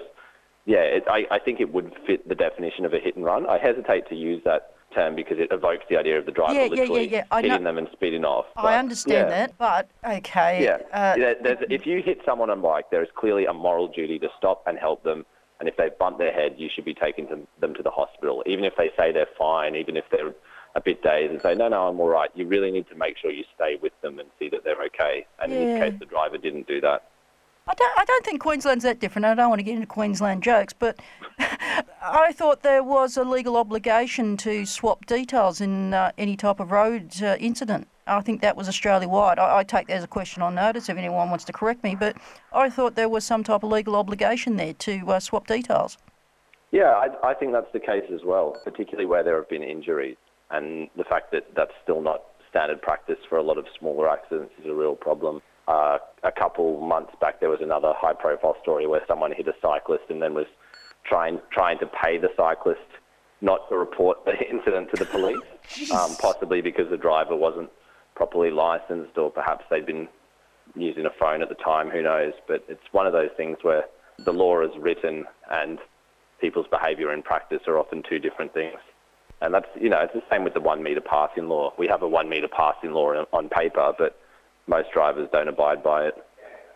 yeah, 0.66 0.78
it, 0.78 1.04
I, 1.08 1.26
I 1.30 1.38
think 1.38 1.60
it 1.60 1.72
would 1.72 1.92
fit 2.06 2.28
the 2.28 2.34
definition 2.34 2.84
of 2.84 2.92
a 2.92 2.98
hit 2.98 3.16
and 3.16 3.24
run. 3.24 3.46
I 3.46 3.58
hesitate 3.58 4.08
to 4.08 4.16
use 4.16 4.42
that 4.44 4.72
term 4.94 5.14
because 5.14 5.38
it 5.38 5.48
evokes 5.52 5.84
the 5.88 5.96
idea 5.96 6.18
of 6.18 6.26
the 6.26 6.32
driver 6.32 6.54
Yeah, 6.54 6.60
yeah, 6.60 6.64
yeah, 6.64 6.80
literally 6.80 7.08
yeah, 7.08 7.24
I 7.30 7.40
know- 7.40 7.48
hitting 7.50 7.64
them 7.64 7.78
and 7.78 7.88
speeding 7.92 8.24
off. 8.24 8.46
I 8.56 8.76
understand 8.78 9.30
yeah. 9.30 9.46
that, 9.46 9.58
but 9.58 9.88
okay. 10.04 10.64
Yeah. 10.64 10.78
Uh, 10.92 11.14
Yeah, 11.16 11.34
there's, 11.40 11.58
if 11.70 11.86
you 11.86 12.02
hit 12.02 12.18
someone 12.26 12.50
on 12.50 12.60
bike, 12.60 12.90
there 12.90 13.02
is 13.02 13.08
clearly 13.14 13.46
a 13.46 13.52
moral 13.52 13.86
duty 13.88 14.18
to 14.18 14.28
stop 14.36 14.62
and 14.66 14.76
help 14.76 15.04
them. 15.04 15.24
And 15.60 15.68
if 15.68 15.76
they 15.76 15.88
bump 15.98 16.18
their 16.18 16.32
head, 16.32 16.56
you 16.58 16.68
should 16.74 16.84
be 16.84 16.94
taking 16.94 17.28
to, 17.28 17.46
them 17.60 17.74
to 17.74 17.82
the 17.82 17.90
hospital. 17.90 18.42
Even 18.44 18.64
if 18.64 18.74
they 18.76 18.90
say 18.96 19.12
they're 19.12 19.28
fine, 19.38 19.76
even 19.76 19.96
if 19.96 20.04
they're 20.10 20.34
a 20.74 20.80
bit 20.80 21.02
dazed 21.02 21.32
and 21.32 21.40
say, 21.40 21.54
no, 21.54 21.68
no, 21.68 21.88
I'm 21.88 21.98
all 22.00 22.08
right, 22.08 22.30
you 22.34 22.46
really 22.46 22.70
need 22.70 22.88
to 22.90 22.94
make 22.94 23.16
sure 23.16 23.30
you 23.30 23.44
stay 23.54 23.76
with 23.80 23.92
them 24.02 24.18
and 24.18 24.28
see 24.38 24.50
that 24.50 24.64
they're 24.64 24.82
okay. 24.86 25.26
And 25.40 25.52
in 25.52 25.64
this 25.64 25.80
case, 25.80 25.98
the 25.98 26.04
driver 26.06 26.36
didn't 26.36 26.66
do 26.66 26.80
that. 26.82 27.04
I 27.68 27.74
don't, 27.74 27.98
I 27.98 28.04
don't 28.04 28.24
think 28.24 28.40
Queensland's 28.40 28.84
that 28.84 29.00
different. 29.00 29.26
I 29.26 29.34
don't 29.34 29.48
want 29.48 29.58
to 29.58 29.64
get 29.64 29.74
into 29.74 29.88
Queensland 29.88 30.44
jokes, 30.44 30.72
but 30.72 31.00
I 32.00 32.30
thought 32.32 32.62
there 32.62 32.84
was 32.84 33.16
a 33.16 33.24
legal 33.24 33.56
obligation 33.56 34.36
to 34.38 34.64
swap 34.64 35.04
details 35.06 35.60
in 35.60 35.92
uh, 35.92 36.12
any 36.16 36.36
type 36.36 36.60
of 36.60 36.70
road 36.70 37.20
uh, 37.20 37.36
incident. 37.40 37.88
I 38.06 38.20
think 38.20 38.40
that 38.42 38.56
was 38.56 38.68
Australia 38.68 39.08
wide. 39.08 39.40
I, 39.40 39.58
I 39.58 39.64
take 39.64 39.88
that 39.88 39.94
as 39.94 40.04
a 40.04 40.08
question 40.08 40.42
on 40.42 40.54
notice 40.54 40.88
if 40.88 40.96
anyone 40.96 41.28
wants 41.28 41.44
to 41.46 41.52
correct 41.52 41.82
me, 41.82 41.96
but 41.96 42.16
I 42.52 42.70
thought 42.70 42.94
there 42.94 43.08
was 43.08 43.24
some 43.24 43.42
type 43.42 43.64
of 43.64 43.70
legal 43.70 43.96
obligation 43.96 44.56
there 44.56 44.74
to 44.74 45.10
uh, 45.10 45.18
swap 45.18 45.48
details. 45.48 45.98
Yeah, 46.70 46.92
I, 46.92 47.30
I 47.30 47.34
think 47.34 47.50
that's 47.50 47.72
the 47.72 47.80
case 47.80 48.04
as 48.14 48.20
well, 48.24 48.56
particularly 48.62 49.06
where 49.06 49.24
there 49.24 49.34
have 49.36 49.48
been 49.48 49.64
injuries. 49.64 50.16
And 50.52 50.88
the 50.96 51.02
fact 51.02 51.32
that 51.32 51.48
that's 51.56 51.72
still 51.82 52.00
not 52.00 52.22
standard 52.48 52.80
practice 52.80 53.18
for 53.28 53.38
a 53.38 53.42
lot 53.42 53.58
of 53.58 53.66
smaller 53.76 54.08
accidents 54.08 54.52
is 54.60 54.66
a 54.70 54.74
real 54.74 54.94
problem. 54.94 55.42
Uh, 55.68 55.98
a 56.22 56.30
couple 56.30 56.80
months 56.80 57.12
back, 57.20 57.40
there 57.40 57.48
was 57.48 57.60
another 57.60 57.92
high-profile 57.96 58.56
story 58.62 58.86
where 58.86 59.02
someone 59.08 59.32
hit 59.32 59.48
a 59.48 59.54
cyclist 59.60 60.04
and 60.08 60.22
then 60.22 60.32
was 60.32 60.46
trying 61.04 61.40
trying 61.50 61.78
to 61.78 61.86
pay 61.86 62.18
the 62.18 62.28
cyclist 62.36 62.80
not 63.40 63.68
to 63.68 63.76
report 63.76 64.24
the 64.24 64.38
incident 64.50 64.90
to 64.94 64.96
the 64.96 65.06
police, 65.06 65.90
um, 65.92 66.14
possibly 66.16 66.60
because 66.60 66.88
the 66.90 66.96
driver 66.96 67.34
wasn't 67.34 67.70
properly 68.14 68.50
licensed 68.50 69.16
or 69.18 69.30
perhaps 69.30 69.64
they'd 69.70 69.86
been 69.86 70.08
using 70.74 71.06
a 71.06 71.10
phone 71.18 71.42
at 71.42 71.48
the 71.48 71.54
time, 71.56 71.90
who 71.90 72.02
knows. 72.02 72.32
But 72.46 72.64
it's 72.68 72.92
one 72.92 73.06
of 73.06 73.12
those 73.12 73.30
things 73.36 73.58
where 73.62 73.84
the 74.18 74.32
law 74.32 74.60
is 74.62 74.70
written 74.78 75.24
and 75.50 75.78
people's 76.40 76.66
behaviour 76.68 77.12
in 77.12 77.22
practice 77.22 77.62
are 77.66 77.78
often 77.78 78.02
two 78.08 78.18
different 78.18 78.54
things. 78.54 78.78
And 79.40 79.52
that's, 79.52 79.68
you 79.78 79.90
know, 79.90 80.00
it's 80.00 80.14
the 80.14 80.22
same 80.30 80.44
with 80.44 80.54
the 80.54 80.60
one 80.60 80.82
metre 80.82 81.00
passing 81.00 81.48
law. 81.48 81.72
We 81.76 81.88
have 81.88 82.02
a 82.02 82.08
one 82.08 82.28
metre 82.28 82.48
passing 82.48 82.92
law 82.92 83.24
on 83.32 83.48
paper, 83.48 83.92
but 83.98 84.18
most 84.66 84.90
drivers 84.92 85.28
don't 85.32 85.48
abide 85.48 85.82
by 85.82 86.06
it. 86.06 86.14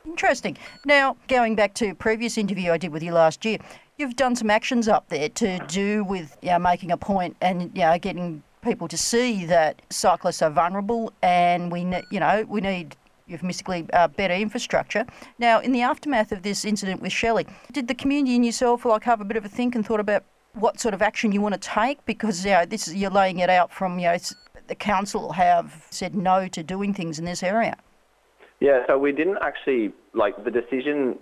Interesting. 0.06 0.56
Now, 0.84 1.16
going 1.28 1.56
back 1.56 1.74
to 1.74 1.90
a 1.90 1.94
previous 1.94 2.38
interview 2.38 2.72
I 2.72 2.78
did 2.78 2.92
with 2.92 3.02
you 3.02 3.12
last 3.12 3.44
year, 3.44 3.58
you've 3.98 4.16
done 4.16 4.34
some 4.34 4.50
actions 4.50 4.88
up 4.88 5.08
there 5.08 5.28
to 5.28 5.58
do 5.66 6.04
with 6.04 6.36
you 6.42 6.50
know, 6.50 6.58
making 6.58 6.90
a 6.90 6.96
point 6.96 7.36
and 7.40 7.70
you 7.74 7.82
know, 7.82 7.98
getting 7.98 8.42
people 8.62 8.88
to 8.88 8.96
see 8.96 9.44
that 9.46 9.80
cyclists 9.90 10.42
are 10.42 10.50
vulnerable 10.50 11.12
and 11.22 11.72
we 11.72 11.82
ne- 11.84 12.04
you 12.10 12.20
know 12.20 12.44
we 12.46 12.60
need 12.60 12.94
euphemistically 13.26 13.86
uh, 13.92 14.08
better 14.08 14.34
infrastructure. 14.34 15.06
Now, 15.38 15.60
in 15.60 15.72
the 15.72 15.82
aftermath 15.82 16.32
of 16.32 16.42
this 16.42 16.64
incident 16.64 17.00
with 17.00 17.12
Shelley, 17.12 17.46
did 17.72 17.86
the 17.86 17.94
community 17.94 18.34
and 18.34 18.44
yourself 18.44 18.84
like 18.84 19.04
have 19.04 19.20
a 19.20 19.24
bit 19.24 19.36
of 19.36 19.44
a 19.44 19.48
think 19.48 19.74
and 19.74 19.86
thought 19.86 20.00
about 20.00 20.24
what 20.54 20.80
sort 20.80 20.94
of 20.94 21.00
action 21.00 21.30
you 21.30 21.40
want 21.40 21.54
to 21.54 21.60
take 21.60 22.04
because 22.06 22.44
you 22.44 22.50
know 22.50 22.66
this 22.66 22.88
is 22.88 22.96
you're 22.96 23.10
laying 23.10 23.38
it 23.38 23.48
out 23.48 23.70
from 23.72 23.98
you 23.98 24.06
know 24.06 24.16
the 24.70 24.76
council 24.76 25.32
have 25.32 25.84
said 25.90 26.14
no 26.14 26.46
to 26.46 26.62
doing 26.62 26.94
things 26.94 27.18
in 27.18 27.24
this 27.24 27.42
area. 27.42 27.76
Yeah, 28.60 28.86
so 28.86 28.96
we 28.96 29.10
didn't 29.10 29.38
actually, 29.42 29.92
like, 30.14 30.44
the 30.44 30.50
decision 30.50 31.18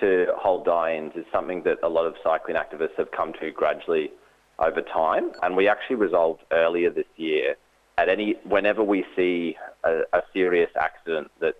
to 0.00 0.26
hold 0.34 0.64
die-ins 0.64 1.12
is 1.14 1.26
something 1.30 1.62
that 1.64 1.76
a 1.82 1.88
lot 1.88 2.06
of 2.06 2.14
cycling 2.24 2.56
activists 2.56 2.96
have 2.96 3.10
come 3.10 3.34
to 3.40 3.50
gradually 3.50 4.10
over 4.58 4.80
time. 4.80 5.32
And 5.42 5.54
we 5.54 5.68
actually 5.68 5.96
resolved 5.96 6.44
earlier 6.50 6.88
this 6.88 7.10
year 7.16 7.56
at 7.98 8.08
any, 8.08 8.36
whenever 8.44 8.82
we 8.82 9.04
see 9.14 9.56
a, 9.84 10.00
a 10.14 10.22
serious 10.32 10.70
accident 10.80 11.30
that, 11.40 11.56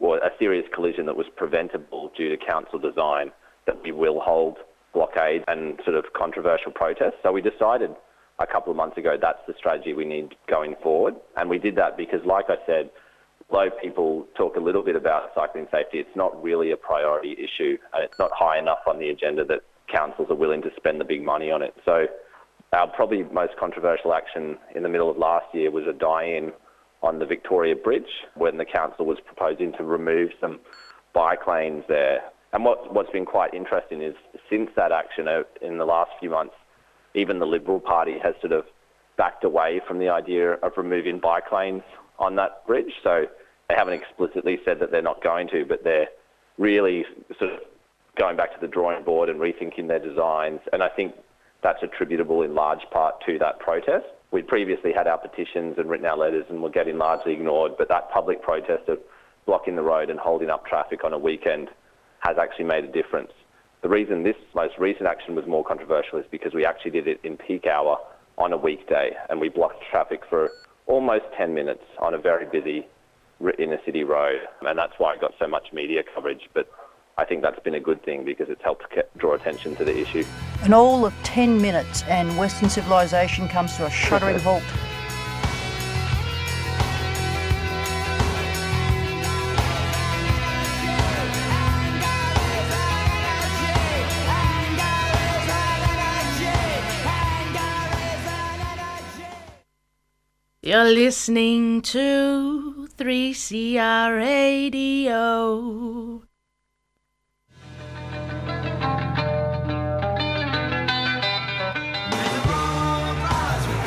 or 0.00 0.18
a 0.18 0.30
serious 0.36 0.66
collision 0.74 1.06
that 1.06 1.16
was 1.16 1.28
preventable 1.36 2.10
due 2.16 2.28
to 2.28 2.36
council 2.44 2.80
design, 2.80 3.30
that 3.66 3.80
we 3.84 3.92
will 3.92 4.18
hold 4.20 4.56
blockade 4.92 5.44
and 5.46 5.80
sort 5.84 5.96
of 5.96 6.06
controversial 6.12 6.72
protests. 6.72 7.18
So 7.22 7.30
we 7.30 7.40
decided 7.40 7.94
a 8.38 8.46
couple 8.46 8.70
of 8.70 8.76
months 8.76 8.98
ago 8.98 9.16
that's 9.20 9.40
the 9.46 9.54
strategy 9.58 9.92
we 9.94 10.04
need 10.04 10.34
going 10.48 10.74
forward. 10.82 11.14
And 11.36 11.48
we 11.48 11.58
did 11.58 11.76
that 11.76 11.96
because, 11.96 12.20
like 12.24 12.46
I 12.48 12.56
said, 12.66 12.90
although 13.50 13.70
people 13.82 14.26
talk 14.36 14.56
a 14.56 14.60
little 14.60 14.82
bit 14.82 14.96
about 14.96 15.30
cycling 15.34 15.66
safety, 15.70 15.98
it's 15.98 16.16
not 16.16 16.42
really 16.42 16.70
a 16.72 16.76
priority 16.76 17.32
issue 17.32 17.78
and 17.94 18.04
it's 18.04 18.18
not 18.18 18.30
high 18.34 18.58
enough 18.58 18.80
on 18.86 18.98
the 18.98 19.08
agenda 19.08 19.44
that 19.44 19.60
councils 19.92 20.28
are 20.30 20.36
willing 20.36 20.62
to 20.62 20.70
spend 20.76 21.00
the 21.00 21.04
big 21.04 21.22
money 21.22 21.50
on 21.50 21.62
it. 21.62 21.74
So 21.84 22.06
our 22.72 22.88
probably 22.88 23.22
most 23.24 23.56
controversial 23.58 24.12
action 24.12 24.58
in 24.74 24.82
the 24.82 24.88
middle 24.88 25.10
of 25.10 25.16
last 25.16 25.46
year 25.54 25.70
was 25.70 25.84
a 25.86 25.92
die-in 25.92 26.52
on 27.02 27.18
the 27.18 27.26
Victoria 27.26 27.76
Bridge 27.76 28.26
when 28.34 28.58
the 28.58 28.64
council 28.64 29.06
was 29.06 29.18
proposing 29.24 29.72
to 29.74 29.84
remove 29.84 30.30
some 30.40 30.58
bike 31.14 31.46
lanes 31.46 31.84
there. 31.88 32.20
And 32.52 32.64
what, 32.64 32.92
what's 32.92 33.10
been 33.10 33.26
quite 33.26 33.54
interesting 33.54 34.02
is 34.02 34.14
since 34.50 34.70
that 34.76 34.90
action 34.90 35.28
uh, 35.28 35.42
in 35.62 35.78
the 35.78 35.84
last 35.84 36.10
few 36.18 36.30
months, 36.30 36.54
even 37.16 37.38
the 37.40 37.46
Liberal 37.46 37.80
Party 37.80 38.18
has 38.22 38.34
sort 38.40 38.52
of 38.52 38.66
backed 39.16 39.42
away 39.42 39.80
from 39.88 39.98
the 39.98 40.10
idea 40.10 40.52
of 40.52 40.72
removing 40.76 41.18
bike 41.18 41.50
lanes 41.50 41.82
on 42.18 42.36
that 42.36 42.66
bridge. 42.66 42.92
So 43.02 43.26
they 43.68 43.74
haven't 43.74 43.94
explicitly 43.94 44.60
said 44.64 44.78
that 44.80 44.90
they're 44.90 45.02
not 45.02 45.22
going 45.22 45.48
to, 45.48 45.64
but 45.64 45.82
they're 45.82 46.08
really 46.58 47.04
sort 47.38 47.52
of 47.54 47.60
going 48.16 48.36
back 48.36 48.54
to 48.54 48.60
the 48.60 48.68
drawing 48.68 49.02
board 49.04 49.28
and 49.28 49.40
rethinking 49.40 49.88
their 49.88 49.98
designs. 49.98 50.60
And 50.72 50.82
I 50.82 50.88
think 50.88 51.14
that's 51.62 51.82
attributable 51.82 52.42
in 52.42 52.54
large 52.54 52.82
part 52.92 53.14
to 53.26 53.38
that 53.38 53.58
protest. 53.58 54.06
We'd 54.30 54.46
previously 54.46 54.92
had 54.92 55.06
our 55.06 55.18
petitions 55.18 55.76
and 55.78 55.88
written 55.88 56.06
our 56.06 56.16
letters 56.16 56.44
and 56.50 56.62
were 56.62 56.70
getting 56.70 56.98
largely 56.98 57.32
ignored, 57.32 57.72
but 57.78 57.88
that 57.88 58.10
public 58.10 58.42
protest 58.42 58.88
of 58.88 58.98
blocking 59.46 59.76
the 59.76 59.82
road 59.82 60.10
and 60.10 60.18
holding 60.18 60.50
up 60.50 60.66
traffic 60.66 61.04
on 61.04 61.12
a 61.12 61.18
weekend 61.18 61.70
has 62.20 62.36
actually 62.38 62.64
made 62.64 62.84
a 62.84 62.88
difference. 62.88 63.32
The 63.86 63.90
reason 63.90 64.24
this 64.24 64.34
most 64.52 64.76
recent 64.78 65.06
action 65.06 65.36
was 65.36 65.46
more 65.46 65.62
controversial 65.62 66.18
is 66.18 66.24
because 66.28 66.52
we 66.52 66.66
actually 66.66 66.90
did 66.90 67.06
it 67.06 67.20
in 67.22 67.36
peak 67.36 67.68
hour 67.68 67.96
on 68.36 68.52
a 68.52 68.56
weekday 68.56 69.12
and 69.30 69.40
we 69.40 69.48
blocked 69.48 69.80
traffic 69.88 70.22
for 70.28 70.50
almost 70.88 71.26
10 71.36 71.54
minutes 71.54 71.84
on 72.00 72.12
a 72.12 72.18
very 72.18 72.46
busy 72.46 72.84
inner 73.60 73.78
city 73.84 74.02
road. 74.02 74.40
And 74.62 74.76
that's 74.76 74.94
why 74.98 75.14
it 75.14 75.20
got 75.20 75.34
so 75.38 75.46
much 75.46 75.72
media 75.72 76.02
coverage. 76.02 76.50
But 76.52 76.68
I 77.16 77.24
think 77.24 77.42
that's 77.42 77.60
been 77.60 77.76
a 77.76 77.80
good 77.80 78.04
thing 78.04 78.24
because 78.24 78.48
it's 78.48 78.60
helped 78.64 78.92
draw 79.18 79.34
attention 79.34 79.76
to 79.76 79.84
the 79.84 79.96
issue. 79.96 80.24
And 80.64 80.74
all 80.74 81.06
of 81.06 81.14
10 81.22 81.62
minutes 81.62 82.02
and 82.08 82.36
Western 82.36 82.68
civilization 82.68 83.46
comes 83.46 83.76
to 83.76 83.86
a 83.86 83.90
shuddering 83.90 84.38
halt. 84.40 84.64
You're 100.66 100.82
listening 100.82 101.80
to 101.82 102.88
3CR 102.98 104.16
Radio. 104.16 106.22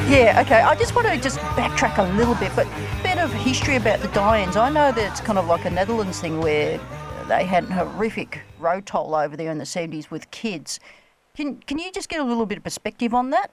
Yeah, 0.08 0.40
okay. 0.40 0.62
I 0.62 0.74
just 0.80 0.96
want 0.96 1.08
to 1.08 1.18
just 1.18 1.40
backtrack 1.40 1.98
a 1.98 2.16
little 2.16 2.36
bit, 2.36 2.54
but 2.56 2.66
a 2.66 3.00
bit 3.04 3.18
of 3.18 3.34
history 3.34 3.76
about 3.76 4.00
the 4.00 4.08
die-ins. 4.14 4.56
I 4.56 4.70
know 4.70 4.94
that 4.94 5.12
it's 5.12 5.20
kind 5.20 5.38
of 5.38 5.48
like 5.48 5.66
a 5.66 5.70
Netherlands 5.70 6.22
thing 6.22 6.40
where 6.40 6.78
they 7.28 7.44
had 7.44 7.66
a 7.66 7.74
horrific 7.74 8.40
road 8.58 8.86
toll 8.86 9.16
over 9.16 9.36
there 9.36 9.52
in 9.52 9.58
the 9.58 9.66
70s 9.66 10.10
with 10.10 10.32
kids. 10.32 10.80
Can, 11.36 11.58
can 11.58 11.78
you 11.78 11.92
just 11.92 12.08
get 12.08 12.22
a 12.22 12.24
little 12.24 12.46
bit 12.46 12.58
of 12.58 12.64
perspective 12.64 13.14
on 13.14 13.32
that? 13.32 13.52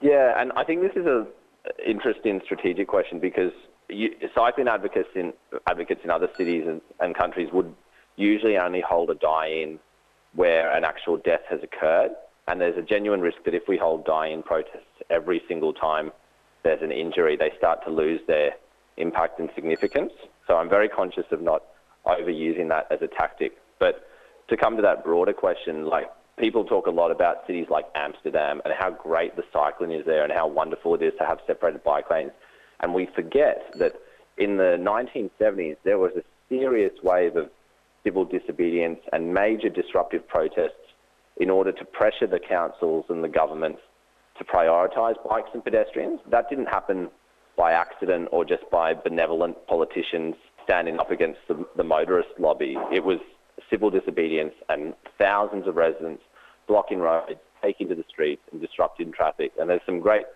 Yeah, 0.00 0.40
and 0.40 0.52
I 0.52 0.64
think 0.64 0.80
this 0.80 0.96
is 0.96 1.04
a 1.04 1.26
interesting 1.84 2.40
strategic 2.44 2.88
question 2.88 3.18
because 3.18 3.52
you, 3.88 4.10
cycling 4.34 4.68
advocates 4.68 5.08
in 5.14 5.32
advocates 5.68 6.00
in 6.04 6.10
other 6.10 6.28
cities 6.36 6.64
and, 6.66 6.80
and 7.00 7.14
countries 7.14 7.48
would 7.52 7.74
usually 8.16 8.56
only 8.56 8.80
hold 8.80 9.10
a 9.10 9.14
die-in 9.14 9.78
where 10.34 10.70
an 10.76 10.84
actual 10.84 11.16
death 11.16 11.42
has 11.48 11.60
occurred, 11.62 12.10
and 12.48 12.60
there's 12.60 12.76
a 12.76 12.82
genuine 12.82 13.20
risk 13.20 13.38
that 13.44 13.54
if 13.54 13.62
we 13.68 13.76
hold 13.76 14.04
die-in 14.04 14.42
protests 14.42 15.02
every 15.10 15.42
single 15.48 15.72
time 15.72 16.12
there's 16.62 16.82
an 16.82 16.92
injury, 16.92 17.36
they 17.36 17.52
start 17.56 17.82
to 17.84 17.90
lose 17.90 18.20
their 18.26 18.52
impact 18.96 19.38
and 19.38 19.48
significance. 19.54 20.12
So 20.46 20.56
I'm 20.56 20.68
very 20.68 20.88
conscious 20.88 21.26
of 21.30 21.40
not 21.40 21.62
overusing 22.06 22.68
that 22.68 22.86
as 22.90 23.02
a 23.02 23.06
tactic. 23.06 23.56
But 23.78 24.06
to 24.48 24.56
come 24.56 24.76
to 24.76 24.82
that 24.82 25.04
broader 25.04 25.32
question, 25.32 25.86
like 25.86 26.10
people 26.38 26.64
talk 26.64 26.86
a 26.86 26.90
lot 26.90 27.10
about 27.10 27.46
cities 27.46 27.66
like 27.70 27.86
Amsterdam 27.94 28.60
and 28.64 28.74
how 28.78 28.90
great 28.90 29.36
the 29.36 29.44
cycling 29.52 29.92
is 29.92 30.04
there 30.04 30.22
and 30.22 30.32
how 30.32 30.46
wonderful 30.46 30.94
it 30.94 31.02
is 31.02 31.12
to 31.18 31.26
have 31.26 31.38
separated 31.46 31.82
bike 31.82 32.10
lanes. 32.10 32.32
And 32.80 32.94
we 32.94 33.08
forget 33.14 33.72
that 33.78 33.94
in 34.36 34.56
the 34.56 34.76
1970s, 34.78 35.76
there 35.84 35.98
was 35.98 36.12
a 36.16 36.22
serious 36.48 36.92
wave 37.02 37.36
of 37.36 37.50
civil 38.04 38.24
disobedience 38.24 39.00
and 39.12 39.32
major 39.32 39.68
disruptive 39.68 40.26
protests 40.28 40.92
in 41.38 41.50
order 41.50 41.72
to 41.72 41.84
pressure 41.84 42.26
the 42.26 42.38
councils 42.38 43.06
and 43.08 43.24
the 43.24 43.28
governments 43.28 43.80
to 44.38 44.44
prioritise 44.44 45.16
bikes 45.28 45.50
and 45.54 45.64
pedestrians. 45.64 46.20
That 46.30 46.48
didn't 46.50 46.66
happen 46.66 47.08
by 47.56 47.72
accident 47.72 48.28
or 48.32 48.44
just 48.44 48.70
by 48.70 48.92
benevolent 48.94 49.56
politicians 49.66 50.34
standing 50.64 50.98
up 50.98 51.10
against 51.10 51.40
the, 51.48 51.64
the 51.76 51.84
motorist 51.84 52.28
lobby. 52.38 52.76
It 52.92 53.04
was 53.04 53.18
civil 53.70 53.90
disobedience 53.90 54.54
and 54.68 54.94
thousands 55.18 55.66
of 55.66 55.76
residents 55.76 56.22
blocking 56.66 56.98
roads, 56.98 57.38
taking 57.62 57.88
to 57.88 57.94
the 57.94 58.04
streets 58.08 58.42
and 58.52 58.60
disrupting 58.60 59.12
traffic. 59.12 59.52
And 59.58 59.70
there's 59.70 59.80
some 59.86 60.00
great, 60.00 60.26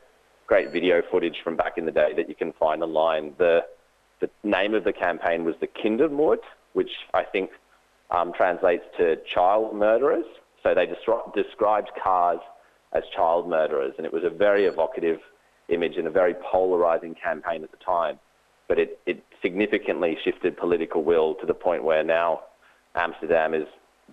great 0.46 0.72
video 0.72 1.02
footage 1.10 1.36
from 1.42 1.56
back 1.56 1.76
in 1.76 1.86
the 1.86 1.92
day 1.92 2.12
that 2.16 2.28
you 2.28 2.34
can 2.34 2.52
find 2.52 2.82
online. 2.82 3.34
The, 3.38 3.64
the 4.20 4.30
name 4.44 4.74
of 4.74 4.84
the 4.84 4.92
campaign 4.92 5.44
was 5.44 5.54
the 5.60 5.66
Kindermoord, 5.66 6.38
which 6.72 6.90
I 7.14 7.24
think 7.24 7.50
um, 8.10 8.32
translates 8.32 8.84
to 8.98 9.16
child 9.32 9.74
murderers. 9.74 10.26
So 10.62 10.74
they 10.74 10.86
descri- 10.86 11.34
described 11.34 11.90
cars 12.02 12.40
as 12.92 13.02
child 13.14 13.48
murderers, 13.48 13.94
and 13.96 14.06
it 14.06 14.12
was 14.12 14.24
a 14.24 14.30
very 14.30 14.66
evocative 14.66 15.20
image 15.68 15.96
and 15.96 16.06
a 16.06 16.10
very 16.10 16.34
polarizing 16.34 17.14
campaign 17.14 17.62
at 17.62 17.70
the 17.70 17.76
time. 17.78 18.18
But 18.68 18.78
it, 18.78 19.00
it 19.06 19.24
significantly 19.42 20.18
shifted 20.22 20.56
political 20.56 21.02
will 21.02 21.34
to 21.36 21.46
the 21.46 21.54
point 21.54 21.84
where 21.84 22.02
now 22.02 22.40
Amsterdam 22.94 23.54
is 23.54 23.66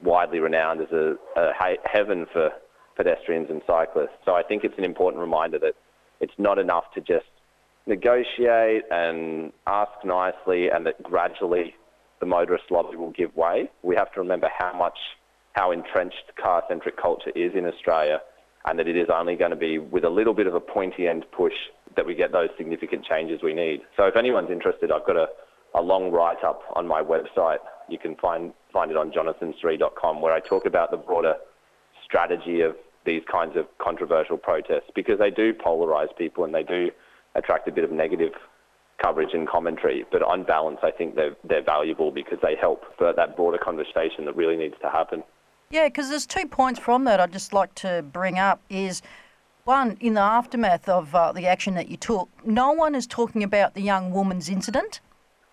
widely 0.04 0.40
renowned 0.40 0.82
as 0.82 0.92
a, 0.92 1.16
a 1.36 1.52
heaven 1.86 2.26
for 2.32 2.52
pedestrians 2.96 3.50
and 3.50 3.62
cyclists. 3.66 4.18
So 4.26 4.34
I 4.34 4.44
think 4.44 4.64
it's 4.64 4.78
an 4.78 4.84
important 4.84 5.22
reminder 5.22 5.60
that 5.60 5.74
it's 6.20 6.34
not 6.38 6.58
enough 6.58 6.86
to 6.96 7.02
just 7.02 7.26
negotiate 7.86 8.84
and 8.92 9.52
ask 9.66 9.92
nicely 10.04 10.70
and 10.70 10.86
that 10.86 11.02
gradually 11.04 11.76
the 12.20 12.26
motorist 12.26 12.66
lobby 12.72 12.98
will 12.98 13.12
give 13.12 13.36
way. 13.36 13.70
We 13.84 13.96
have 13.96 14.12
to 14.14 14.20
remember 14.20 14.50
how 14.56 14.74
much, 14.78 14.98
how 15.54 15.72
entrenched 15.72 16.36
car-centric 16.42 16.98
culture 16.98 17.32
is 17.36 17.54
in 17.56 17.66
Australia 17.66 18.20
and 18.66 18.78
that 18.80 18.88
it 18.88 18.98
is 18.98 19.08
only 19.14 19.36
going 19.36 19.52
to 19.52 19.58
be 19.58 19.78
with 19.78 20.04
a 20.04 20.10
little 20.10 20.34
bit 20.34 20.48
of 20.48 20.56
a 20.56 20.60
pointy 20.60 21.08
end 21.08 21.26
push 21.32 21.54
that 21.96 22.06
we 22.06 22.16
get 22.16 22.32
those 22.32 22.50
significant 22.58 23.06
changes 23.06 23.42
we 23.42 23.54
need. 23.54 23.82
So 23.96 24.06
if 24.06 24.16
anyone's 24.16 24.52
interested, 24.52 24.92
I've 24.92 25.06
got 25.06 25.16
a, 25.16 25.28
a 25.74 25.82
long 25.82 26.12
write-up 26.12 26.62
on 26.76 26.88
my 26.88 27.02
website. 27.02 27.60
You 27.90 27.98
can 27.98 28.16
find, 28.16 28.54
find 28.72 28.92
it 28.92 28.98
on 28.98 29.12
jonathansri.com 29.12 30.22
where 30.22 30.34
I 30.34 30.40
talk 30.40 30.66
about 30.66 30.92
the 30.92 30.98
broader 30.98 31.36
strategy 32.04 32.62
of 32.62 32.76
these 33.06 33.22
kinds 33.32 33.56
of 33.56 33.66
controversial 33.78 34.38
protests 34.38 34.92
because 34.94 35.20
they 35.20 35.32
do 35.32 35.54
polarize 35.54 36.16
people 36.18 36.44
and 36.44 36.54
they 36.54 36.64
do 36.64 36.92
attract 37.36 37.68
a 37.68 37.72
bit 37.72 37.84
of 37.84 37.92
negative 37.92 38.34
coverage 39.02 39.34
and 39.34 39.48
commentary. 39.48 40.06
But 40.12 40.24
on 40.24 40.44
balance, 40.44 40.80
I 40.84 40.92
think 40.92 41.16
they're, 41.16 41.36
they're 41.44 41.64
valuable 41.64 42.12
because 42.12 42.40
they 42.42 42.56
help 42.56 42.84
for 42.98 43.14
that 43.14 43.36
broader 43.36 43.58
conversation 43.58 44.26
that 44.26 44.36
really 44.36 44.58
needs 44.58 44.76
to 44.82 44.90
happen. 44.90 45.24
Yeah, 45.70 45.88
because 45.88 46.10
there's 46.10 46.26
two 46.26 46.48
points 46.48 46.80
from 46.80 47.06
that 47.06 47.20
I'd 47.20 47.34
just 47.34 47.54
like 47.54 47.74
to 47.76 48.04
bring 48.12 48.40
up 48.40 48.62
is 48.70 49.02
one, 49.66 49.98
in 50.00 50.14
the 50.14 50.22
aftermath 50.22 50.88
of 50.88 51.14
uh, 51.14 51.34
the 51.34 51.46
action 51.46 51.74
that 51.74 51.90
you 51.90 51.98
took, 51.98 52.30
no 52.46 52.72
one 52.72 52.96
is 52.96 53.06
talking 53.06 53.44
about 53.44 53.74
the 53.74 53.82
young 53.82 54.12
woman's 54.12 54.48
incident. 54.48 55.02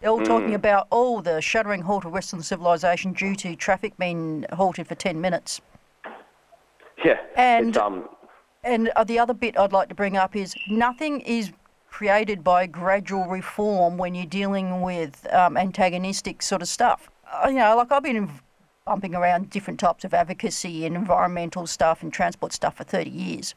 They're 0.05 0.13
all 0.13 0.21
talking 0.23 0.53
about, 0.53 0.87
oh, 0.93 1.23
the 1.23 1.41
shuddering 1.41 1.81
halt 1.81 2.05
of 2.05 2.13
Western 2.13 2.43
civilization 2.43 3.15
due 3.15 3.35
to 3.37 3.57
traffic 3.57 3.97
being 3.97 4.45
halted 4.53 4.87
for 4.87 4.95
10 4.95 5.19
minutes. 5.19 5.63
Yeah. 7.03 7.21
And- 7.37 7.75
um, 7.79 8.11
And 8.65 8.91
uh, 8.97 9.05
the 9.05 9.19
other 9.19 9.33
bit 9.33 9.59
I'd 9.59 9.73
like 9.73 9.89
to 9.89 9.95
bring 9.95 10.15
up 10.19 10.37
is 10.37 10.55
nothing 10.69 11.23
is 11.23 11.53
created 11.89 12.45
by 12.45 12.67
gradual 12.67 13.25
reform 13.29 13.97
when 13.97 14.15
you're 14.15 14.27
dealing 14.27 14.83
with 14.83 15.27
um, 15.33 15.57
antagonistic 15.57 16.43
sort 16.43 16.61
of 16.61 16.69
stuff. 16.69 17.09
Uh, 17.33 17.49
you 17.49 17.55
know, 17.55 17.75
like 17.75 17.91
I've 17.91 18.03
been 18.03 18.31
bumping 18.85 19.15
around 19.15 19.49
different 19.49 19.81
types 19.81 20.05
of 20.05 20.13
advocacy 20.13 20.85
and 20.85 20.97
environmental 20.97 21.67
stuff 21.67 22.03
and 22.03 22.13
transport 22.13 22.53
stuff 22.53 22.77
for 22.77 22.85
30 22.85 23.09
years. 23.09 23.55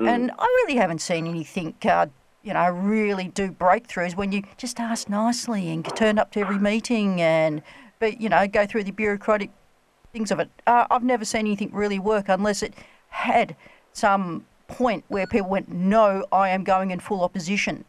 And 0.00 0.32
I 0.36 0.44
really 0.66 0.76
haven't 0.80 1.00
seen 1.00 1.28
anything, 1.28 1.74
uh, 1.84 2.06
you 2.46 2.52
know, 2.52 2.70
really 2.70 3.26
do 3.26 3.50
breakthroughs 3.50 4.16
when 4.16 4.30
you 4.30 4.44
just 4.56 4.78
ask 4.78 5.08
nicely 5.08 5.68
and 5.68 5.84
turn 5.96 6.16
up 6.16 6.30
to 6.30 6.38
every 6.38 6.60
meeting 6.60 7.20
and, 7.20 7.60
but, 7.98 8.20
you 8.20 8.28
know, 8.28 8.46
go 8.46 8.64
through 8.64 8.84
the 8.84 8.92
bureaucratic 8.92 9.50
things 10.12 10.30
of 10.30 10.38
it. 10.38 10.48
Uh, 10.64 10.86
I've 10.88 11.02
never 11.02 11.24
seen 11.24 11.40
anything 11.40 11.72
really 11.72 11.98
work 11.98 12.28
unless 12.28 12.62
it 12.62 12.72
had 13.08 13.56
some 13.92 14.46
point 14.68 15.04
where 15.08 15.26
people 15.26 15.50
went, 15.50 15.68
no, 15.68 16.24
I 16.30 16.50
am 16.50 16.62
going 16.62 16.92
in 16.92 17.00
full 17.00 17.24
opposition. 17.24 17.84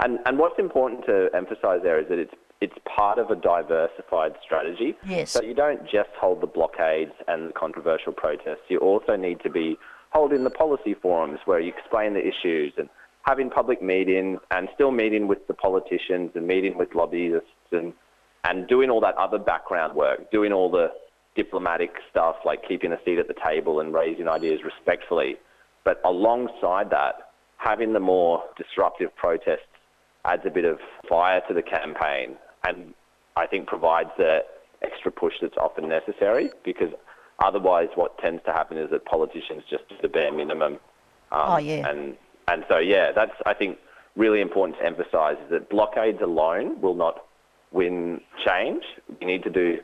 And, 0.00 0.18
and 0.26 0.38
what's 0.38 0.58
important 0.58 1.06
to 1.06 1.30
emphasise 1.34 1.80
there 1.82 1.98
is 1.98 2.08
that 2.10 2.18
it's 2.18 2.34
it's 2.60 2.74
part 2.96 3.18
of 3.18 3.28
a 3.28 3.34
diversified 3.34 4.34
strategy. 4.44 4.94
Yes. 5.04 5.32
So 5.32 5.42
you 5.42 5.52
don't 5.52 5.82
just 5.82 6.10
hold 6.16 6.40
the 6.40 6.46
blockades 6.46 7.10
and 7.26 7.48
the 7.48 7.52
controversial 7.52 8.12
protests. 8.12 8.62
You 8.68 8.78
also 8.78 9.16
need 9.16 9.40
to 9.42 9.50
be 9.50 9.76
holding 10.10 10.44
the 10.44 10.50
policy 10.50 10.94
forums 10.94 11.40
where 11.44 11.58
you 11.58 11.72
explain 11.76 12.14
the 12.14 12.20
issues 12.20 12.72
and 12.76 12.88
having 13.22 13.50
public 13.50 13.80
meetings 13.80 14.40
and 14.50 14.68
still 14.74 14.90
meeting 14.90 15.28
with 15.28 15.46
the 15.46 15.54
politicians 15.54 16.30
and 16.34 16.46
meeting 16.46 16.76
with 16.76 16.94
lobbyists 16.94 17.46
and, 17.70 17.92
and 18.44 18.66
doing 18.68 18.90
all 18.90 19.00
that 19.00 19.14
other 19.16 19.38
background 19.38 19.94
work, 19.94 20.30
doing 20.30 20.52
all 20.52 20.70
the 20.70 20.88
diplomatic 21.36 21.90
stuff 22.10 22.36
like 22.44 22.66
keeping 22.66 22.92
a 22.92 22.98
seat 23.04 23.18
at 23.18 23.28
the 23.28 23.34
table 23.44 23.80
and 23.80 23.94
raising 23.94 24.28
ideas 24.28 24.60
respectfully. 24.64 25.36
But 25.84 26.00
alongside 26.04 26.90
that, 26.90 27.30
having 27.56 27.92
the 27.92 28.00
more 28.00 28.42
disruptive 28.56 29.14
protests 29.16 29.60
adds 30.24 30.42
a 30.44 30.50
bit 30.50 30.64
of 30.64 30.78
fire 31.08 31.40
to 31.48 31.54
the 31.54 31.62
campaign 31.62 32.36
and 32.66 32.94
I 33.36 33.46
think 33.46 33.66
provides 33.66 34.10
the 34.18 34.44
extra 34.82 35.10
push 35.10 35.34
that's 35.40 35.56
often 35.56 35.88
necessary 35.88 36.50
because 36.64 36.92
otherwise 37.42 37.88
what 37.94 38.18
tends 38.18 38.42
to 38.44 38.52
happen 38.52 38.78
is 38.78 38.90
that 38.90 39.04
politicians 39.04 39.62
just 39.70 39.88
do 39.88 39.94
the 40.02 40.08
bare 40.08 40.32
minimum. 40.32 40.74
Um, 41.30 41.52
Oh, 41.52 41.56
yeah. 41.58 41.88
And, 41.88 42.16
and 42.52 42.64
so, 42.68 42.78
yeah, 42.78 43.12
that's, 43.12 43.32
I 43.46 43.54
think, 43.54 43.78
really 44.14 44.42
important 44.42 44.78
to 44.78 44.84
emphasise 44.84 45.38
is 45.44 45.50
that 45.50 45.70
blockades 45.70 46.20
alone 46.20 46.78
will 46.82 46.94
not 46.94 47.24
win 47.70 48.20
change. 48.44 48.84
You 49.20 49.26
need 49.26 49.42
to 49.44 49.50
do 49.50 49.80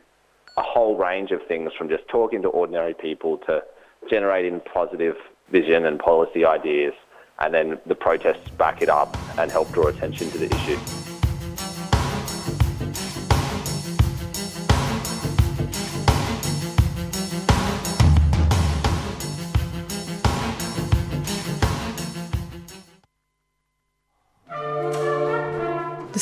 a 0.59 0.63
whole 0.63 0.95
range 0.97 1.31
of 1.31 1.41
things 1.49 1.73
from 1.73 1.89
just 1.89 2.07
talking 2.09 2.43
to 2.43 2.49
ordinary 2.49 2.93
people 2.93 3.39
to 3.39 3.63
generating 4.11 4.61
positive 4.61 5.17
vision 5.51 5.87
and 5.87 5.99
policy 5.99 6.45
ideas, 6.45 6.93
and 7.39 7.55
then 7.55 7.81
the 7.87 7.95
protests 7.95 8.51
back 8.51 8.83
it 8.83 8.91
up 8.91 9.17
and 9.39 9.51
help 9.51 9.73
draw 9.73 9.87
attention 9.87 10.31
to 10.31 10.37
the 10.37 10.55
issue. 10.55 11.08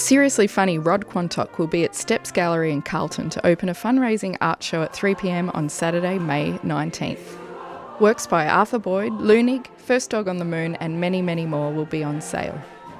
Seriously 0.07 0.47
funny 0.47 0.79
Rod 0.79 1.09
Quantock 1.09 1.59
will 1.59 1.67
be 1.67 1.83
at 1.83 1.97
Steps 1.97 2.31
Gallery 2.31 2.71
in 2.71 2.81
Carlton 2.81 3.29
to 3.31 3.45
open 3.45 3.69
a 3.69 3.75
fundraising 3.75 4.37
art 4.41 4.63
show 4.63 4.83
at 4.83 4.93
3pm 4.93 5.53
on 5.53 5.69
Saturday, 5.69 6.17
May 6.17 6.53
19th. 6.59 7.99
Works 7.99 8.25
by 8.25 8.47
Arthur 8.47 8.79
Boyd, 8.79 9.15
Leunig, 9.15 9.67
First 9.79 10.11
Dog 10.11 10.29
on 10.29 10.37
the 10.37 10.45
Moon, 10.45 10.77
and 10.77 11.01
many, 11.01 11.23
many 11.23 11.45
more 11.45 11.73
will 11.73 11.87
be 11.87 12.05
on 12.05 12.21
sale. 12.21 12.57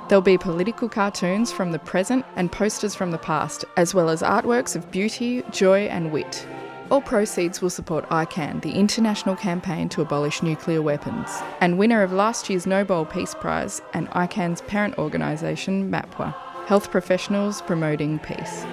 There'll 0.09 0.21
be 0.21 0.37
political 0.37 0.89
cartoons 0.89 1.53
from 1.53 1.71
the 1.71 1.79
present 1.79 2.27
and 2.35 2.51
posters 2.51 2.97
from 2.97 3.13
the 3.13 3.19
past, 3.19 3.65
as 3.77 3.95
well 3.95 4.09
as 4.09 4.21
artworks 4.21 4.75
of 4.75 4.91
beauty, 4.91 5.45
joy, 5.53 5.83
and 5.83 6.11
wit. 6.11 6.45
All 6.91 7.01
proceeds 7.01 7.63
will 7.63 7.71
support 7.71 8.09
ICAN, 8.09 8.63
the 8.63 8.73
international 8.73 9.37
campaign 9.37 9.89
to 9.91 10.03
abolish 10.03 10.43
nuclear 10.43 10.83
weapons, 10.83 11.31
and 11.61 11.79
winner 11.79 12.03
of 12.03 12.13
last 12.13 12.51
year's 12.51 12.67
Nobel 12.67 13.07
Peace 13.07 13.35
Prize 13.35 13.81
and 13.93 14.11
ICAN's 14.11 14.63
parent 14.63 14.99
organisation, 14.99 15.89
MAPWA, 15.89 16.35
Health 16.67 16.91
Professionals 16.91 17.63
Promoting 17.63 18.19
Peace. 18.19 18.65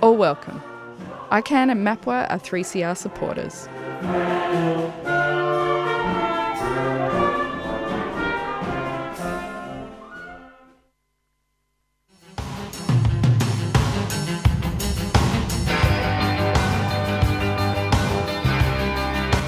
All 0.00 0.16
welcome. 0.16 0.62
ICAN 1.30 1.70
and 1.70 1.86
MAPWA 1.86 2.26
are 2.30 2.38
3CR 2.38 2.96
supporters. 2.96 3.68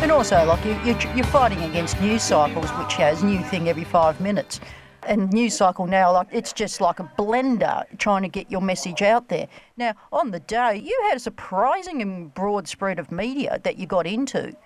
And 0.02 0.12
also, 0.12 0.44
like 0.44 0.62
you, 0.66 0.78
you're, 0.84 1.16
you're 1.16 1.24
fighting 1.24 1.62
against 1.62 1.98
news 2.02 2.22
cycles, 2.22 2.68
which 2.72 2.92
has 2.96 3.22
new 3.22 3.42
thing 3.44 3.70
every 3.70 3.84
five 3.84 4.20
minutes. 4.20 4.60
And 5.06 5.30
news 5.32 5.54
cycle 5.54 5.86
now, 5.86 6.12
like 6.12 6.28
it's 6.32 6.52
just 6.52 6.80
like 6.80 6.98
a 6.98 7.10
blender 7.18 7.84
trying 7.98 8.22
to 8.22 8.28
get 8.28 8.50
your 8.50 8.62
message 8.62 9.02
out 9.02 9.28
there. 9.28 9.48
Now, 9.76 9.94
on 10.12 10.30
the 10.30 10.40
day, 10.40 10.76
you 10.82 10.98
had 11.08 11.16
a 11.16 11.20
surprising 11.20 12.00
and 12.00 12.32
broad 12.32 12.66
spread 12.66 12.98
of 12.98 13.12
media 13.12 13.60
that 13.64 13.76
you 13.76 13.86
got 13.86 14.06
into. 14.06 14.56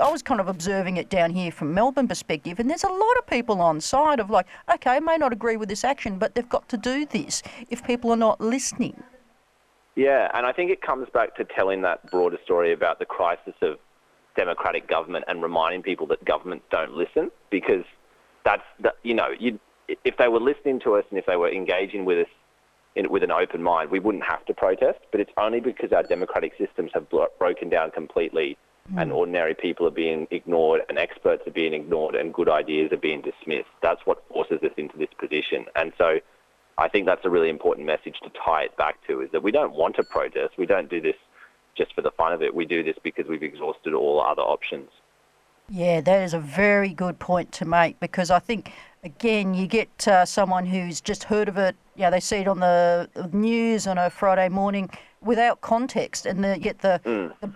I 0.00 0.10
was 0.10 0.22
kind 0.22 0.40
of 0.40 0.46
observing 0.46 0.96
it 0.96 1.08
down 1.08 1.30
here 1.30 1.50
from 1.50 1.74
Melbourne 1.74 2.06
perspective, 2.06 2.60
and 2.60 2.70
there's 2.70 2.84
a 2.84 2.92
lot 2.92 3.18
of 3.18 3.26
people 3.26 3.60
on 3.60 3.80
side 3.80 4.20
of 4.20 4.30
like, 4.30 4.46
okay, 4.72 4.92
I 4.92 5.00
may 5.00 5.16
not 5.16 5.32
agree 5.32 5.56
with 5.56 5.68
this 5.68 5.82
action, 5.82 6.18
but 6.18 6.34
they've 6.34 6.48
got 6.48 6.68
to 6.68 6.76
do 6.76 7.04
this 7.04 7.42
if 7.70 7.84
people 7.84 8.12
are 8.12 8.16
not 8.16 8.40
listening. 8.40 9.02
Yeah, 9.96 10.30
and 10.34 10.46
I 10.46 10.52
think 10.52 10.70
it 10.70 10.80
comes 10.80 11.08
back 11.12 11.34
to 11.36 11.44
telling 11.44 11.82
that 11.82 12.08
broader 12.10 12.38
story 12.44 12.72
about 12.72 13.00
the 13.00 13.04
crisis 13.04 13.54
of 13.62 13.78
democratic 14.36 14.88
government 14.88 15.24
and 15.26 15.42
reminding 15.42 15.82
people 15.82 16.06
that 16.06 16.24
governments 16.24 16.64
don't 16.70 16.92
listen 16.92 17.32
because 17.50 17.84
that's 18.44 18.62
the, 18.80 18.94
you 19.02 19.14
know 19.14 19.30
you 19.40 19.58
if 20.04 20.16
they 20.16 20.28
were 20.28 20.40
listening 20.40 20.80
to 20.80 20.94
us 20.96 21.04
and 21.10 21.18
if 21.18 21.26
they 21.26 21.36
were 21.36 21.50
engaging 21.50 22.04
with 22.04 22.26
us 22.26 22.32
in, 22.94 23.10
with 23.10 23.22
an 23.22 23.30
open 23.30 23.62
mind, 23.62 23.90
we 23.90 23.98
wouldn't 23.98 24.24
have 24.24 24.44
to 24.46 24.54
protest. 24.54 24.98
But 25.10 25.20
it's 25.20 25.30
only 25.36 25.60
because 25.60 25.92
our 25.92 26.02
democratic 26.02 26.52
systems 26.58 26.90
have 26.94 27.08
blo- 27.08 27.28
broken 27.38 27.68
down 27.68 27.90
completely 27.90 28.56
hmm. 28.90 28.98
and 28.98 29.12
ordinary 29.12 29.54
people 29.54 29.86
are 29.86 29.92
being 29.92 30.26
ignored 30.30 30.82
and 30.88 30.98
experts 30.98 31.46
are 31.46 31.52
being 31.52 31.74
ignored 31.74 32.14
and 32.14 32.34
good 32.34 32.48
ideas 32.48 32.92
are 32.92 32.98
being 32.98 33.22
dismissed. 33.22 33.70
That's 33.82 34.00
what 34.04 34.26
forces 34.28 34.62
us 34.62 34.72
into 34.76 34.98
this 34.98 35.10
position. 35.18 35.66
And 35.76 35.92
so 35.96 36.18
I 36.76 36.88
think 36.88 37.06
that's 37.06 37.24
a 37.24 37.30
really 37.30 37.48
important 37.48 37.86
message 37.86 38.16
to 38.22 38.30
tie 38.44 38.62
it 38.62 38.76
back 38.76 39.04
to 39.08 39.20
is 39.20 39.30
that 39.32 39.42
we 39.42 39.52
don't 39.52 39.74
want 39.74 39.96
to 39.96 40.04
protest. 40.04 40.58
We 40.58 40.66
don't 40.66 40.88
do 40.88 41.00
this 41.00 41.16
just 41.76 41.94
for 41.94 42.02
the 42.02 42.10
fun 42.12 42.32
of 42.32 42.42
it. 42.42 42.54
We 42.54 42.66
do 42.66 42.82
this 42.82 42.96
because 43.02 43.26
we've 43.26 43.42
exhausted 43.42 43.94
all 43.94 44.20
other 44.20 44.42
options. 44.42 44.90
Yeah, 45.70 46.00
that 46.00 46.22
is 46.22 46.34
a 46.34 46.38
very 46.38 46.90
good 46.90 47.18
point 47.18 47.52
to 47.52 47.64
make 47.64 48.00
because 48.00 48.30
I 48.30 48.38
think, 48.38 48.72
again, 49.04 49.54
you 49.54 49.66
get 49.66 50.08
uh, 50.08 50.24
someone 50.24 50.66
who's 50.66 51.00
just 51.00 51.24
heard 51.24 51.48
of 51.48 51.56
it, 51.56 51.76
you 51.96 52.02
know, 52.02 52.10
they 52.10 52.20
see 52.20 52.36
it 52.36 52.48
on 52.48 52.60
the 52.60 53.08
news 53.32 53.86
on 53.86 53.98
a 53.98 54.10
Friday 54.10 54.48
morning 54.48 54.88
without 55.22 55.60
context 55.60 56.26
and 56.26 56.42
they 56.44 56.58
get 56.58 56.78
the, 56.80 57.00
the 57.04 57.52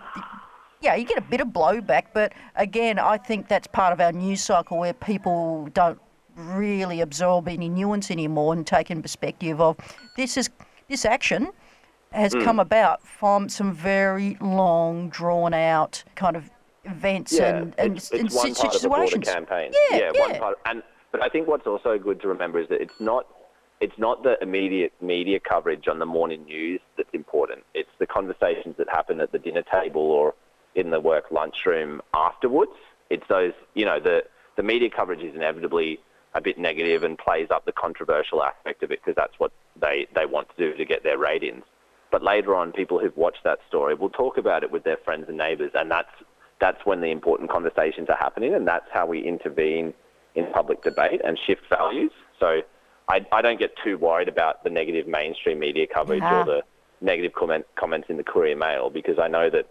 yeah, 0.81 0.95
you 0.95 1.05
get 1.05 1.17
a 1.17 1.21
bit 1.21 1.39
of 1.39 1.47
blowback, 1.47 2.07
but 2.13 2.33
again, 2.55 2.99
I 2.99 3.17
think 3.17 3.47
that's 3.47 3.67
part 3.67 3.93
of 3.93 4.01
our 4.01 4.11
news 4.11 4.41
cycle 4.43 4.77
where 4.77 4.93
people 4.93 5.69
don't 5.73 5.99
really 6.35 6.99
absorb 7.01 7.47
any 7.47 7.69
nuance 7.69 8.11
anymore 8.11 8.53
and 8.53 8.65
take 8.67 8.89
in 8.91 9.01
perspective 9.01 9.61
of 9.61 9.77
this 10.17 10.35
is 10.35 10.49
this 10.89 11.05
action 11.05 11.49
has 12.11 12.33
Mm. 12.35 12.43
come 12.43 12.59
about 12.59 13.01
from 13.07 13.47
some 13.49 13.71
very 13.73 14.37
long, 14.41 15.09
drawn 15.09 15.53
out 15.53 16.03
kind 16.15 16.35
of 16.35 16.49
events 16.85 17.31
Yeah, 17.33 17.55
and, 17.57 17.75
and, 17.79 17.97
it's, 17.97 18.11
and 18.11 18.25
it's 18.25 18.35
one 18.35 18.53
si- 18.53 18.61
part 18.61 18.75
of 18.75 18.81
the 18.81 18.87
broader 18.89 19.07
situations. 19.07 19.33
campaign. 19.33 19.71
Yeah, 19.91 20.11
one 20.19 20.31
yeah. 20.31 20.39
part. 20.39 20.59
And 20.65 20.83
but 21.13 21.23
I 21.23 21.29
think 21.29 21.47
what's 21.47 21.67
also 21.67 21.97
good 21.97 22.19
to 22.21 22.27
remember 22.27 22.59
is 22.59 22.67
that 22.67 22.81
it's 22.81 22.99
not 22.99 23.27
it's 23.79 23.97
not 23.97 24.23
the 24.23 24.35
immediate 24.41 24.93
media 25.01 25.39
coverage 25.39 25.87
on 25.87 25.99
the 25.99 26.05
morning 26.05 26.45
news 26.45 26.81
that's 26.97 27.09
important. 27.13 27.63
It's 27.73 27.89
the 27.99 28.07
conversations 28.07 28.75
that 28.77 28.89
happen 28.89 29.21
at 29.21 29.31
the 29.31 29.39
dinner 29.39 29.61
table 29.61 30.01
or 30.01 30.33
in 30.75 30.89
the 30.89 30.99
work 30.99 31.25
lunchroom 31.31 32.01
afterwards. 32.13 32.71
It's 33.09 33.25
those 33.29 33.53
you 33.75 33.85
know 33.85 33.99
the 33.99 34.23
the 34.57 34.63
media 34.63 34.89
coverage 34.89 35.21
is 35.21 35.35
inevitably 35.35 35.99
a 36.33 36.41
bit 36.41 36.57
negative 36.57 37.03
and 37.03 37.17
plays 37.17 37.47
up 37.51 37.65
the 37.65 37.71
controversial 37.71 38.43
aspect 38.43 38.81
of 38.81 38.91
it 38.91 38.99
because 39.03 39.15
that's 39.15 39.37
what 39.37 39.51
they, 39.79 40.07
they 40.15 40.25
want 40.25 40.49
to 40.49 40.55
do 40.57 40.75
to 40.75 40.83
get 40.83 41.03
their 41.03 41.19
ratings. 41.19 41.63
But 42.11 42.23
later 42.23 42.55
on, 42.55 42.71
people 42.71 42.97
who've 42.99 43.15
watched 43.15 43.43
that 43.43 43.59
story 43.67 43.93
will 43.93 44.09
talk 44.09 44.37
about 44.37 44.63
it 44.63 44.71
with 44.71 44.83
their 44.83 44.97
friends 44.97 45.25
and 45.27 45.37
neighbours, 45.37 45.71
and 45.75 45.91
that's 45.91 46.09
that's 46.59 46.85
when 46.85 47.01
the 47.01 47.11
important 47.11 47.51
conversations 47.51 48.09
are 48.09 48.17
happening, 48.17 48.53
and 48.55 48.67
that's 48.67 48.87
how 48.91 49.05
we 49.05 49.19
intervene 49.21 49.93
in 50.35 50.45
public 50.51 50.81
debate 50.83 51.21
and 51.23 51.37
shift 51.45 51.61
values. 51.69 52.11
So 52.39 52.61
I, 53.09 53.25
I 53.31 53.41
don't 53.41 53.59
get 53.59 53.71
too 53.83 53.97
worried 53.97 54.27
about 54.27 54.63
the 54.63 54.69
negative 54.69 55.07
mainstream 55.07 55.59
media 55.59 55.85
coverage 55.87 56.21
Yeah. 56.21 56.41
or 56.41 56.45
the 56.45 56.61
negative 57.01 57.33
comment, 57.33 57.65
comments 57.75 58.07
in 58.09 58.17
the 58.17 58.23
Courier 58.23 58.55
Mail 58.55 58.89
because 58.89 59.19
I 59.19 59.27
know 59.27 59.49
that 59.49 59.67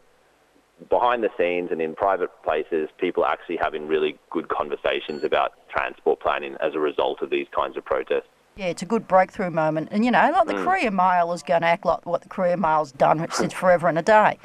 behind 0.91 1.23
the 1.23 1.31
scenes 1.39 1.71
and 1.71 1.81
in 1.81 1.95
private 1.95 2.31
places, 2.43 2.89
people 2.99 3.25
are 3.25 3.33
actually 3.33 3.57
having 3.57 3.87
really 3.87 4.19
good 4.31 4.49
conversations 4.49 5.25
about 5.25 5.53
transport 5.69 6.21
planning 6.21 6.57
as 6.61 6.75
a 6.75 6.79
result 6.81 7.23
of 7.23 7.31
these 7.31 7.47
kinds 7.55 7.77
of 7.77 7.85
protests. 7.85 8.27
Yeah, 8.57 8.67
it's 8.67 8.83
a 8.83 8.87
good 8.87 9.09
breakthrough 9.09 9.51
moment. 9.51 9.89
And, 9.93 10.05
you 10.05 10.11
know, 10.11 10.31
like 10.31 10.47
the 10.47 10.55
Mm. 10.55 10.65
Courier 10.65 10.91
Mail 10.91 11.33
is 11.33 11.43
going 11.43 11.63
to 11.63 11.67
act 11.69 11.87
like 11.87 12.05
what 12.05 12.21
the 12.23 12.29
Courier 12.29 12.57
Mail's 12.59 12.93
done 12.93 13.27
since 13.31 13.53
forever 13.63 13.89
and 13.89 13.99
a 13.99 14.03
day. 14.03 14.39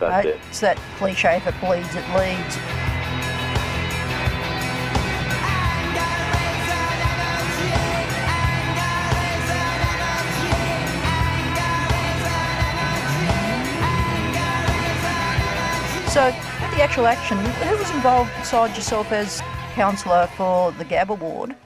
That's 0.00 0.10
Right? 0.10 0.26
it. 0.26 0.40
It's 0.48 0.60
that 0.60 0.78
cliche, 0.98 1.36
if 1.36 1.46
it 1.46 1.54
bleeds, 1.60 1.94
it 1.94 2.04
leads. 2.16 2.81
So, 16.12 16.26
the 16.76 16.82
actual 16.82 17.06
action, 17.06 17.38
who 17.38 17.76
was 17.78 17.90
involved 17.90 18.30
besides 18.38 18.76
yourself 18.76 19.10
as 19.12 19.40
councillor 19.72 20.26
for 20.36 20.70
the 20.72 20.84
Gabba 20.84 21.18
ward? 21.18 21.56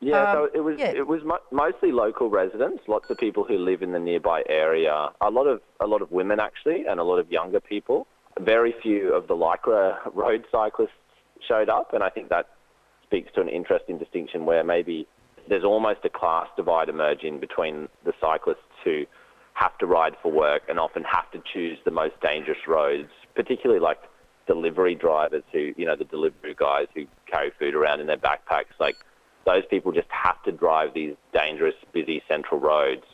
Yeah, 0.00 0.22
Um, 0.22 0.36
so 0.36 0.50
it 0.54 0.60
was 0.60 0.76
yeah. 0.78 0.92
it 0.92 1.06
was 1.06 1.22
mo- 1.22 1.44
mostly 1.50 1.92
local 1.92 2.30
residents, 2.30 2.82
lots 2.88 3.10
of 3.10 3.18
people 3.18 3.44
who 3.44 3.58
live 3.58 3.82
in 3.82 3.92
the 3.92 3.98
nearby 3.98 4.42
area, 4.48 5.10
a 5.20 5.30
lot 5.30 5.46
of 5.46 5.60
a 5.80 5.86
lot 5.86 6.00
of 6.00 6.10
women 6.10 6.40
actually, 6.40 6.86
and 6.86 6.98
a 6.98 7.04
lot 7.04 7.18
of 7.18 7.30
younger 7.30 7.60
people. 7.60 8.06
Very 8.40 8.74
few 8.82 9.12
of 9.12 9.28
the 9.28 9.36
Lycra 9.36 9.98
road 10.14 10.46
cyclists 10.50 10.96
showed 11.46 11.68
up, 11.68 11.92
and 11.92 12.02
I 12.02 12.08
think 12.08 12.30
that 12.30 12.48
speaks 13.02 13.30
to 13.34 13.42
an 13.42 13.50
interesting 13.50 13.98
distinction 13.98 14.46
where 14.46 14.64
maybe 14.64 15.06
there's 15.46 15.64
almost 15.64 16.00
a 16.04 16.08
class 16.08 16.46
divide 16.56 16.88
emerging 16.88 17.38
between 17.38 17.90
the 18.06 18.14
cyclists 18.18 18.64
who 18.82 19.04
have 19.60 19.76
to 19.76 19.84
ride 19.84 20.16
for 20.22 20.32
work 20.32 20.62
and 20.70 20.78
often 20.78 21.04
have 21.04 21.30
to 21.32 21.42
choose 21.52 21.78
the 21.84 21.90
most 21.90 22.18
dangerous 22.22 22.66
roads, 22.66 23.10
particularly 23.34 23.78
like 23.78 23.98
delivery 24.46 24.94
drivers 24.94 25.42
who, 25.52 25.74
you 25.76 25.84
know, 25.84 25.94
the 25.94 26.04
delivery 26.04 26.54
guys 26.56 26.86
who 26.94 27.04
carry 27.26 27.52
food 27.58 27.74
around 27.74 28.00
in 28.00 28.06
their 28.06 28.16
backpacks. 28.16 28.72
Like 28.78 28.96
those 29.44 29.64
people 29.68 29.92
just 29.92 30.08
have 30.08 30.42
to 30.44 30.52
drive 30.52 30.94
these 30.94 31.14
dangerous, 31.34 31.74
busy 31.92 32.22
central 32.26 32.58
roads, 32.58 33.04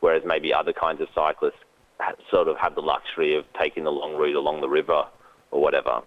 whereas 0.00 0.22
maybe 0.26 0.52
other 0.52 0.74
kinds 0.74 1.00
of 1.00 1.08
cyclists 1.14 1.58
sort 2.30 2.48
of 2.48 2.58
have 2.58 2.74
the 2.74 2.82
luxury 2.82 3.34
of 3.34 3.46
taking 3.58 3.84
the 3.84 3.92
long 3.92 4.14
route 4.14 4.36
along 4.36 4.60
the 4.60 4.68
river 4.68 5.04
or 5.52 5.62
whatever. 5.62 6.02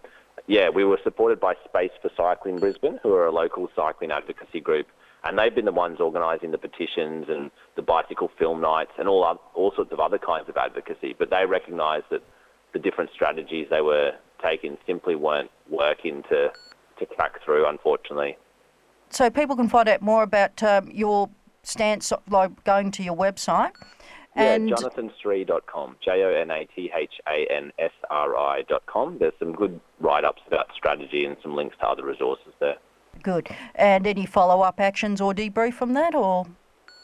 Yeah, 0.45 0.69
we 0.69 0.85
were 0.85 0.99
supported 1.03 1.39
by 1.39 1.55
Space 1.65 1.91
for 2.03 2.11
Cycling 2.15 2.59
Brisbane, 2.59 2.99
who 3.01 3.13
are 3.15 3.25
a 3.25 3.31
local 3.31 3.67
cycling 3.75 4.11
advocacy 4.11 4.59
group, 4.59 4.85
and 5.23 5.37
they've 5.37 5.53
been 5.53 5.65
the 5.65 5.71
ones 5.71 5.99
organising 5.99 6.51
the 6.51 6.57
petitions 6.57 7.25
and 7.29 7.51
the 7.75 7.81
bicycle 7.81 8.29
film 8.37 8.61
nights 8.61 8.91
and 8.97 9.07
all 9.07 9.23
oth- 9.23 9.39
all 9.53 9.71
sorts 9.75 9.91
of 9.91 9.99
other 9.99 10.17
kinds 10.17 10.49
of 10.49 10.57
advocacy. 10.57 11.15
But 11.17 11.29
they 11.29 11.45
recognised 11.45 12.05
that 12.11 12.23
the 12.73 12.79
different 12.79 13.11
strategies 13.13 13.67
they 13.69 13.81
were 13.81 14.13
taking 14.43 14.77
simply 14.85 15.15
weren't 15.15 15.51
working 15.69 16.23
to 16.29 16.51
to 16.99 17.05
crack 17.05 17.43
through, 17.43 17.67
unfortunately. 17.67 18.37
So 19.09 19.29
people 19.29 19.55
can 19.55 19.69
find 19.69 19.87
out 19.87 20.01
more 20.01 20.23
about 20.23 20.61
um, 20.63 20.89
your 20.91 21.29
stance, 21.63 22.11
like 22.29 22.63
going 22.63 22.91
to 22.91 23.03
your 23.03 23.15
website. 23.15 23.71
And 24.35 24.69
yeah, 24.69 24.75
jonathansri.com, 24.75 25.95
J-O-N-A-T-H-A-N-S-R-I 26.03 28.63
dot 28.69 28.85
com. 28.85 29.17
There's 29.19 29.33
some 29.39 29.53
good 29.53 29.79
write-ups 29.99 30.43
about 30.45 30.67
strategy 30.75 31.25
and 31.25 31.35
some 31.41 31.55
links 31.55 31.75
to 31.79 31.87
other 31.87 32.05
resources 32.05 32.53
there. 32.59 32.75
Good. 33.23 33.49
And 33.75 34.05
any 34.07 34.25
follow-up 34.25 34.79
actions 34.79 35.21
or 35.21 35.33
debrief 35.33 35.73
from 35.73 35.93
that, 35.93 36.15
or 36.15 36.45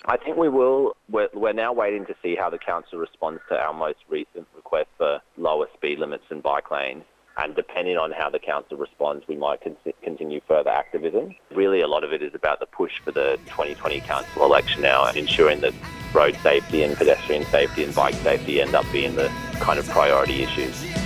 I 0.06 0.18
think 0.18 0.38
we 0.38 0.50
will. 0.50 0.96
We're, 1.10 1.30
we're 1.34 1.54
now 1.54 1.72
waiting 1.72 2.06
to 2.08 2.16
see 2.22 2.36
how 2.36 2.50
the 2.50 2.58
council 2.58 3.00
responds 3.00 3.42
to 3.50 3.58
our 3.58 3.74
most 3.74 4.00
recent 4.10 4.48
request 4.56 4.90
for 4.98 5.22
lower 5.38 5.68
speed 5.74 6.00
limits 6.00 6.26
and 6.30 6.44
bike 6.44 6.72
lanes. 6.72 7.04
And 7.38 7.56
depending 7.56 7.98
on 7.98 8.12
how 8.12 8.30
the 8.30 8.38
council 8.38 8.78
responds, 8.78 9.28
we 9.28 9.36
might 9.36 9.62
con- 9.62 9.78
continue 10.04 10.40
further 10.48 10.70
activism. 10.70 11.34
Really, 11.52 11.82
a 11.82 11.88
lot 11.88 12.04
of 12.04 12.14
it 12.14 12.22
is 12.22 12.36
about 12.36 12.60
the 12.60 12.68
push 12.68 13.00
for 13.04 13.12
the 13.12 13.40
2020 13.46 14.02
council 14.02 14.44
election 14.44 14.82
now 14.82 15.06
and 15.06 15.18
ensuring 15.18 15.62
that 15.62 15.74
road 16.14 16.38
safety 16.44 16.84
and 16.84 16.96
pedestrian 16.96 17.44
safety 17.46 17.84
and 17.84 17.96
bike 17.96 18.14
safety 18.16 18.62
end 18.62 18.76
up 18.76 18.86
being 18.92 19.16
the 19.16 19.32
kind 19.60 19.80
of 19.80 19.88
priority 19.90 20.44
issues. 20.44 21.03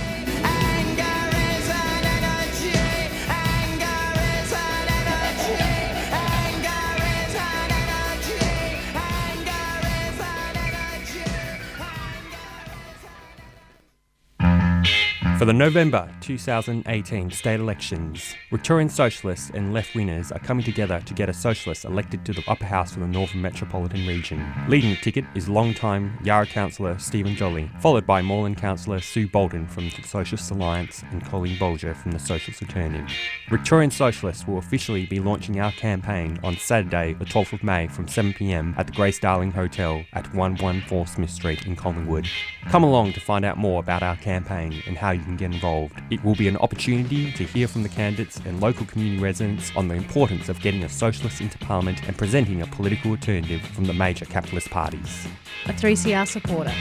For 15.38 15.44
the 15.44 15.52
November 15.52 16.12
2018 16.20 17.30
state 17.30 17.60
elections, 17.60 18.34
Victorian 18.50 18.88
socialists 18.88 19.52
and 19.54 19.72
left 19.72 19.92
wingers 19.92 20.34
are 20.34 20.40
coming 20.40 20.64
together 20.64 21.00
to 21.00 21.14
get 21.14 21.28
a 21.28 21.32
socialist 21.32 21.84
elected 21.84 22.24
to 22.24 22.32
the 22.32 22.42
upper 22.48 22.64
house 22.64 22.94
for 22.94 22.98
the 22.98 23.06
Northern 23.06 23.40
Metropolitan 23.40 24.04
region. 24.04 24.44
Leading 24.66 24.90
the 24.90 24.96
ticket 24.96 25.24
is 25.36 25.48
long-time 25.48 26.18
Yarra 26.24 26.44
councillor 26.44 26.98
Stephen 26.98 27.36
Jolly, 27.36 27.70
followed 27.78 28.04
by 28.04 28.20
Moreland 28.20 28.56
councillor 28.56 28.98
Sue 28.98 29.28
Bolton 29.28 29.68
from 29.68 29.88
the 29.90 30.02
Socialist 30.02 30.50
Alliance 30.50 31.04
and 31.12 31.24
Colleen 31.24 31.56
Bolger 31.56 31.94
from 31.94 32.10
the 32.10 32.18
Socialist 32.18 32.60
Alternative. 32.60 33.08
Victorian 33.48 33.92
socialists 33.92 34.44
will 34.44 34.58
officially 34.58 35.06
be 35.06 35.20
launching 35.20 35.60
our 35.60 35.70
campaign 35.70 36.40
on 36.42 36.56
Saturday, 36.56 37.12
the 37.12 37.24
12th 37.24 37.52
of 37.52 37.62
May 37.62 37.86
from 37.86 38.06
7pm 38.06 38.76
at 38.76 38.88
the 38.88 38.92
Grace 38.92 39.20
Darling 39.20 39.52
Hotel 39.52 40.04
at 40.14 40.34
114 40.34 41.06
Smith 41.06 41.30
Street 41.30 41.64
in 41.64 41.76
Collingwood. 41.76 42.26
Come 42.70 42.82
along 42.82 43.12
to 43.12 43.20
find 43.20 43.44
out 43.44 43.56
more 43.56 43.78
about 43.78 44.02
our 44.02 44.16
campaign 44.16 44.82
and 44.88 44.98
how 44.98 45.12
you 45.12 45.27
can 45.28 45.36
get 45.36 45.52
involved. 45.52 45.94
It 46.10 46.24
will 46.24 46.34
be 46.34 46.48
an 46.48 46.56
opportunity 46.56 47.30
to 47.32 47.44
hear 47.44 47.68
from 47.68 47.82
the 47.82 47.88
candidates 47.88 48.40
and 48.44 48.60
local 48.60 48.86
community 48.86 49.22
residents 49.22 49.70
on 49.76 49.88
the 49.88 49.94
importance 49.94 50.48
of 50.48 50.60
getting 50.60 50.82
a 50.82 50.88
socialist 50.88 51.40
into 51.40 51.58
Parliament 51.58 52.02
and 52.08 52.16
presenting 52.16 52.62
a 52.62 52.66
political 52.66 53.12
alternative 53.12 53.60
from 53.60 53.84
the 53.84 53.92
major 53.92 54.24
capitalist 54.24 54.70
parties. 54.70 55.28
A 55.66 55.72
3CR 55.72 56.26
supporter. 56.26 56.72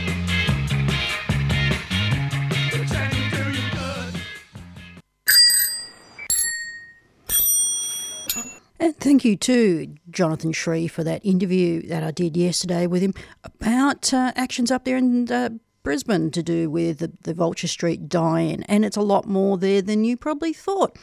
And 8.80 8.96
thank 8.96 9.26
you 9.26 9.36
to 9.36 9.96
Jonathan 10.10 10.54
Sri 10.54 10.88
for 10.88 11.04
that 11.04 11.26
interview 11.26 11.82
that 11.88 12.04
I 12.04 12.12
did 12.12 12.38
yesterday 12.38 12.88
with 12.88 13.02
him 13.02 13.14
about 13.44 14.14
uh, 14.14 14.32
actions 14.36 14.72
up 14.72 14.86
there 14.86 14.96
in 14.96 15.30
uh, 15.30 15.50
Brisbane 15.84 16.32
to 16.32 16.44
do 16.44 16.70
with 16.70 17.00
the, 17.00 17.12
the 17.22 17.34
Vulture 17.34 17.68
Street 17.68 18.10
die-in, 18.10 18.64
and 18.64 18.84
it's 18.84 18.98
a 18.98 19.02
lot 19.02 19.26
more 19.26 19.58
there 19.58 19.82
than 19.82 20.04
you 20.04 20.18
probably 20.18 20.54
thought. 20.54 20.98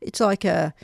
It's 0.00 0.20
like 0.20 0.44
a 0.44 0.74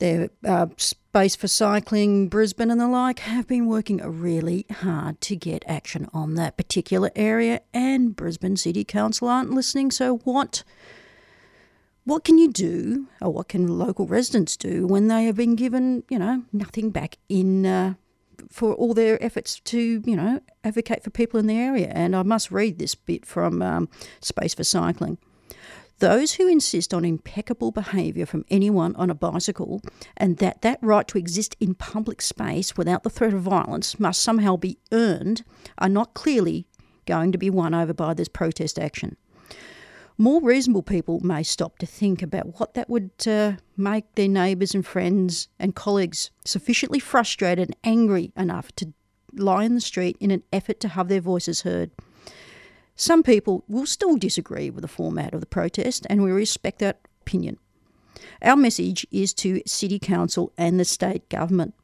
their 0.00 0.28
uh, 0.44 0.66
space 0.76 1.36
for 1.36 1.46
cycling, 1.46 2.28
Brisbane 2.28 2.70
and 2.70 2.80
the 2.80 2.88
like 2.88 3.20
have 3.20 3.46
been 3.46 3.66
working 3.66 3.98
really 3.98 4.66
hard 4.70 5.20
to 5.20 5.36
get 5.36 5.62
action 5.68 6.08
on 6.12 6.34
that 6.34 6.56
particular 6.56 7.10
area, 7.14 7.60
and 7.72 8.16
Brisbane 8.16 8.56
City 8.56 8.84
Council 8.84 9.28
aren't 9.28 9.50
listening. 9.50 9.90
So 9.92 10.18
what? 10.18 10.64
What 12.06 12.22
can 12.22 12.36
you 12.36 12.52
do, 12.52 13.06
or 13.22 13.32
what 13.32 13.48
can 13.48 13.78
local 13.78 14.06
residents 14.06 14.58
do 14.58 14.86
when 14.86 15.08
they 15.08 15.24
have 15.24 15.36
been 15.36 15.54
given, 15.54 16.02
you 16.10 16.18
know, 16.18 16.42
nothing 16.52 16.90
back 16.90 17.16
in 17.30 17.64
uh, 17.64 17.94
for 18.50 18.74
all 18.74 18.94
their 18.94 19.22
efforts 19.22 19.60
to, 19.60 20.02
you 20.04 20.16
know, 20.16 20.40
advocate 20.62 21.02
for 21.02 21.10
people 21.10 21.38
in 21.40 21.46
the 21.46 21.58
area? 21.58 21.88
And 21.94 22.14
I 22.14 22.22
must 22.22 22.50
read 22.50 22.78
this 22.78 22.94
bit 22.94 23.26
from 23.26 23.62
um, 23.62 23.88
Space 24.20 24.54
for 24.54 24.64
Cycling. 24.64 25.18
Those 26.00 26.34
who 26.34 26.48
insist 26.48 26.92
on 26.92 27.04
impeccable 27.04 27.70
behaviour 27.70 28.26
from 28.26 28.44
anyone 28.50 28.96
on 28.96 29.10
a 29.10 29.14
bicycle 29.14 29.80
and 30.16 30.38
that 30.38 30.62
that 30.62 30.78
right 30.82 31.06
to 31.08 31.18
exist 31.18 31.56
in 31.60 31.74
public 31.74 32.20
space 32.20 32.76
without 32.76 33.04
the 33.04 33.10
threat 33.10 33.32
of 33.32 33.42
violence 33.42 34.00
must 34.00 34.20
somehow 34.20 34.56
be 34.56 34.78
earned 34.90 35.44
are 35.78 35.88
not 35.88 36.14
clearly 36.14 36.66
going 37.06 37.30
to 37.30 37.38
be 37.38 37.48
won 37.48 37.74
over 37.74 37.94
by 37.94 38.12
this 38.12 38.28
protest 38.28 38.78
action. 38.78 39.16
More 40.16 40.40
reasonable 40.40 40.82
people 40.82 41.18
may 41.20 41.42
stop 41.42 41.78
to 41.78 41.86
think 41.86 42.22
about 42.22 42.60
what 42.60 42.74
that 42.74 42.88
would 42.88 43.10
uh, 43.26 43.54
make 43.76 44.14
their 44.14 44.28
neighbours 44.28 44.72
and 44.72 44.86
friends 44.86 45.48
and 45.58 45.74
colleagues 45.74 46.30
sufficiently 46.44 47.00
frustrated 47.00 47.68
and 47.68 47.76
angry 47.82 48.32
enough 48.36 48.70
to 48.76 48.92
lie 49.32 49.64
in 49.64 49.74
the 49.74 49.80
street 49.80 50.16
in 50.20 50.30
an 50.30 50.44
effort 50.52 50.78
to 50.80 50.88
have 50.88 51.08
their 51.08 51.20
voices 51.20 51.62
heard. 51.62 51.90
Some 52.94 53.24
people 53.24 53.64
will 53.66 53.86
still 53.86 54.16
disagree 54.16 54.70
with 54.70 54.82
the 54.82 54.88
format 54.88 55.34
of 55.34 55.40
the 55.40 55.46
protest, 55.46 56.06
and 56.08 56.22
we 56.22 56.30
respect 56.30 56.78
that 56.78 57.00
opinion. 57.22 57.58
Our 58.40 58.54
message 58.56 59.04
is 59.10 59.34
to 59.34 59.62
City 59.66 59.98
Council 59.98 60.52
and 60.56 60.78
the 60.78 60.84
state 60.84 61.28
government, 61.28 61.74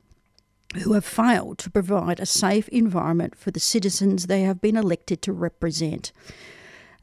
who 0.85 0.93
have 0.93 1.05
failed 1.05 1.59
to 1.59 1.71
provide 1.71 2.21
a 2.21 2.27
safe 2.27 2.69
environment 2.69 3.35
for 3.37 3.51
the 3.51 3.59
citizens 3.59 4.27
they 4.27 4.43
have 4.43 4.61
been 4.61 4.77
elected 4.77 5.21
to 5.23 5.33
represent. 5.33 6.13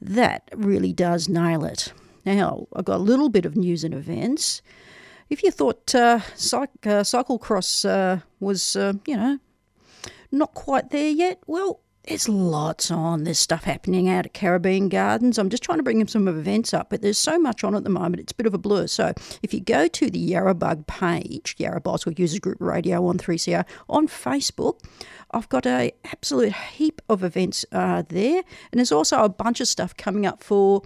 That 0.01 0.49
really 0.55 0.93
does 0.93 1.27
nail 1.27 1.65
it. 1.65 1.91
Now, 2.25 2.67
I've 2.75 2.85
got 2.85 2.97
a 2.97 3.03
little 3.03 3.29
bit 3.29 3.45
of 3.45 3.55
news 3.55 3.83
and 3.83 3.93
events. 3.93 4.61
If 5.29 5.43
you 5.43 5.51
thought 5.51 5.93
uh, 5.95 6.19
cyc- 6.35 6.85
uh, 6.85 7.03
cyclocross 7.03 7.87
uh, 7.89 8.21
was, 8.39 8.75
uh, 8.75 8.93
you 9.05 9.17
know, 9.17 9.39
not 10.31 10.53
quite 10.53 10.89
there 10.89 11.09
yet, 11.09 11.39
well, 11.47 11.81
there's 12.07 12.29
lots 12.29 12.89
on. 12.89 13.23
There's 13.23 13.39
stuff 13.39 13.65
happening 13.65 14.07
out 14.09 14.25
at 14.25 14.33
Caribbean 14.33 14.87
Gardens. 14.89 15.37
I'm 15.37 15.49
just 15.49 15.63
trying 15.63 15.79
to 15.79 15.83
bring 15.83 16.05
some 16.07 16.27
events 16.27 16.73
up, 16.73 16.89
but 16.89 17.01
there's 17.01 17.17
so 17.17 17.37
much 17.37 17.63
on 17.63 17.75
at 17.75 17.83
the 17.83 17.89
moment, 17.89 18.21
it's 18.21 18.31
a 18.31 18.35
bit 18.35 18.45
of 18.45 18.53
a 18.53 18.57
blur. 18.57 18.87
So 18.87 19.13
if 19.43 19.53
you 19.53 19.59
go 19.59 19.87
to 19.87 20.09
the 20.09 20.31
Yarrabug 20.31 20.87
page, 20.87 21.55
Yarra 21.57 21.81
Bicycle 21.81 22.13
Users 22.13 22.39
Group 22.39 22.57
Radio 22.61 23.05
on 23.07 23.17
3CR 23.17 23.65
on 23.89 24.07
Facebook, 24.07 24.79
I've 25.31 25.49
got 25.49 25.65
a 25.65 25.91
absolute 26.05 26.53
heap 26.53 27.01
of 27.09 27.23
events 27.23 27.65
uh, 27.71 28.03
there, 28.07 28.41
and 28.71 28.79
there's 28.79 28.93
also 28.93 29.23
a 29.23 29.29
bunch 29.29 29.59
of 29.59 29.67
stuff 29.67 29.95
coming 29.97 30.25
up 30.25 30.41
for 30.43 30.83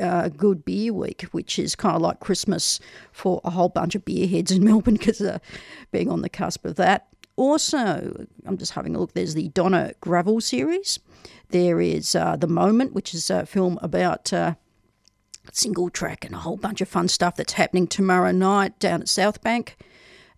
uh, 0.00 0.28
Good 0.28 0.64
Beer 0.64 0.92
Week, 0.92 1.22
which 1.32 1.58
is 1.58 1.74
kind 1.74 1.96
of 1.96 2.02
like 2.02 2.20
Christmas 2.20 2.78
for 3.10 3.40
a 3.44 3.50
whole 3.50 3.68
bunch 3.68 3.94
of 3.94 4.04
beer 4.04 4.28
heads 4.28 4.52
in 4.52 4.64
Melbourne 4.64 4.94
because 4.94 5.20
uh, 5.20 5.38
being 5.90 6.08
on 6.08 6.22
the 6.22 6.30
cusp 6.30 6.64
of 6.64 6.76
that. 6.76 7.08
Also, 7.36 8.26
I'm 8.44 8.58
just 8.58 8.72
having 8.72 8.94
a 8.94 8.98
look. 8.98 9.14
There's 9.14 9.34
the 9.34 9.48
Donna 9.48 9.92
Gravel 10.00 10.40
series. 10.40 10.98
There 11.48 11.80
is 11.80 12.14
uh, 12.14 12.36
The 12.36 12.46
Moment, 12.46 12.92
which 12.92 13.14
is 13.14 13.30
a 13.30 13.46
film 13.46 13.78
about 13.82 14.32
uh, 14.32 14.54
single 15.50 15.90
track 15.90 16.24
and 16.24 16.34
a 16.34 16.38
whole 16.38 16.56
bunch 16.56 16.80
of 16.80 16.88
fun 16.88 17.08
stuff 17.08 17.36
that's 17.36 17.54
happening 17.54 17.86
tomorrow 17.86 18.32
night 18.32 18.78
down 18.78 19.00
at 19.02 19.08
South 19.08 19.42
Bank. 19.42 19.76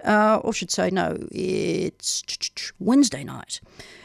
Uh, 0.05 0.39
or 0.45 0.53
should 0.53 0.71
say, 0.71 0.91
no, 0.91 1.27
it's 1.33 2.23
Wednesday 2.79 3.25
night. 3.25 3.61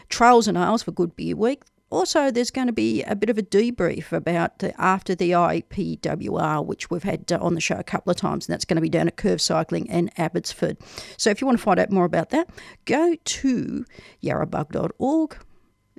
Trails 0.07 0.47
and 0.47 0.57
Ales 0.57 0.83
for 0.83 0.91
Good 0.91 1.15
Beer 1.15 1.35
Week. 1.35 1.63
Also, 1.89 2.29
there's 2.29 2.51
going 2.51 2.67
to 2.67 2.73
be 2.73 3.01
a 3.03 3.15
bit 3.15 3.29
of 3.29 3.37
a 3.37 3.41
debrief 3.41 4.11
about 4.11 4.59
the, 4.59 4.79
after 4.79 5.15
the 5.15 5.31
IPWR, 5.31 6.65
which 6.65 6.89
we've 6.91 7.03
had 7.03 7.31
uh, 7.31 7.39
on 7.41 7.55
the 7.55 7.61
show 7.61 7.77
a 7.77 7.83
couple 7.83 8.11
of 8.11 8.17
times, 8.17 8.47
and 8.47 8.53
that's 8.53 8.65
going 8.65 8.75
to 8.75 8.81
be 8.81 8.89
down 8.89 9.07
at 9.07 9.17
Curve 9.17 9.41
Cycling 9.41 9.87
in 9.87 10.11
Abbotsford. 10.17 10.77
So, 11.17 11.29
if 11.29 11.41
you 11.41 11.47
want 11.47 11.57
to 11.57 11.63
find 11.63 11.79
out 11.79 11.91
more 11.91 12.05
about 12.05 12.29
that, 12.29 12.49
go 12.85 13.15
to 13.15 13.85
yarrabug.org. 14.23 15.37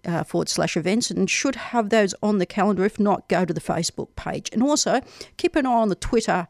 Uh, 0.02 0.24
forward 0.24 0.48
slash 0.48 0.78
events 0.78 1.10
and 1.10 1.28
should 1.28 1.56
have 1.56 1.90
those 1.90 2.14
on 2.22 2.38
the 2.38 2.46
calendar. 2.46 2.86
If 2.86 2.98
not, 2.98 3.28
go 3.28 3.44
to 3.44 3.52
the 3.52 3.60
Facebook 3.60 4.16
page. 4.16 4.48
And 4.50 4.62
also 4.62 5.02
keep 5.36 5.56
an 5.56 5.66
eye 5.66 5.70
on 5.70 5.90
the 5.90 5.94
Twitter 5.94 6.48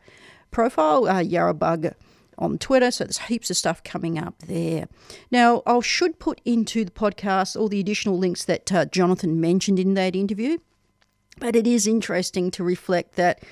profile, 0.53 1.09
uh, 1.09 1.15
Yarrabug 1.21 1.95
on 2.41 2.59
Twitter. 2.59 2.91
So 2.91 3.05
there's 3.05 3.19
heaps 3.19 3.51
of 3.51 3.57
stuff 3.57 3.83
coming 3.85 4.19
up 4.19 4.39
there. 4.41 4.89
Now, 5.31 5.63
I 5.67 5.81
should 5.81 6.19
put 6.19 6.41
into 6.45 6.85
the 6.85 6.91
podcast 6.91 7.55
all 7.59 7.69
the 7.69 7.81
additional 7.81 8.19
links 8.19 8.45
that 8.47 8.73
uh, 8.73 8.87
Jonathan 8.87 9.41
mentioned 9.41 9.79
in 9.79 9.95
that 9.95 10.17
interview. 10.17 10.59
But 11.39 11.57
it 11.57 11.67
is 11.67 11.87
interesting 11.87 12.51
to 12.53 12.65
reflect 12.65 13.17
that 13.17 13.43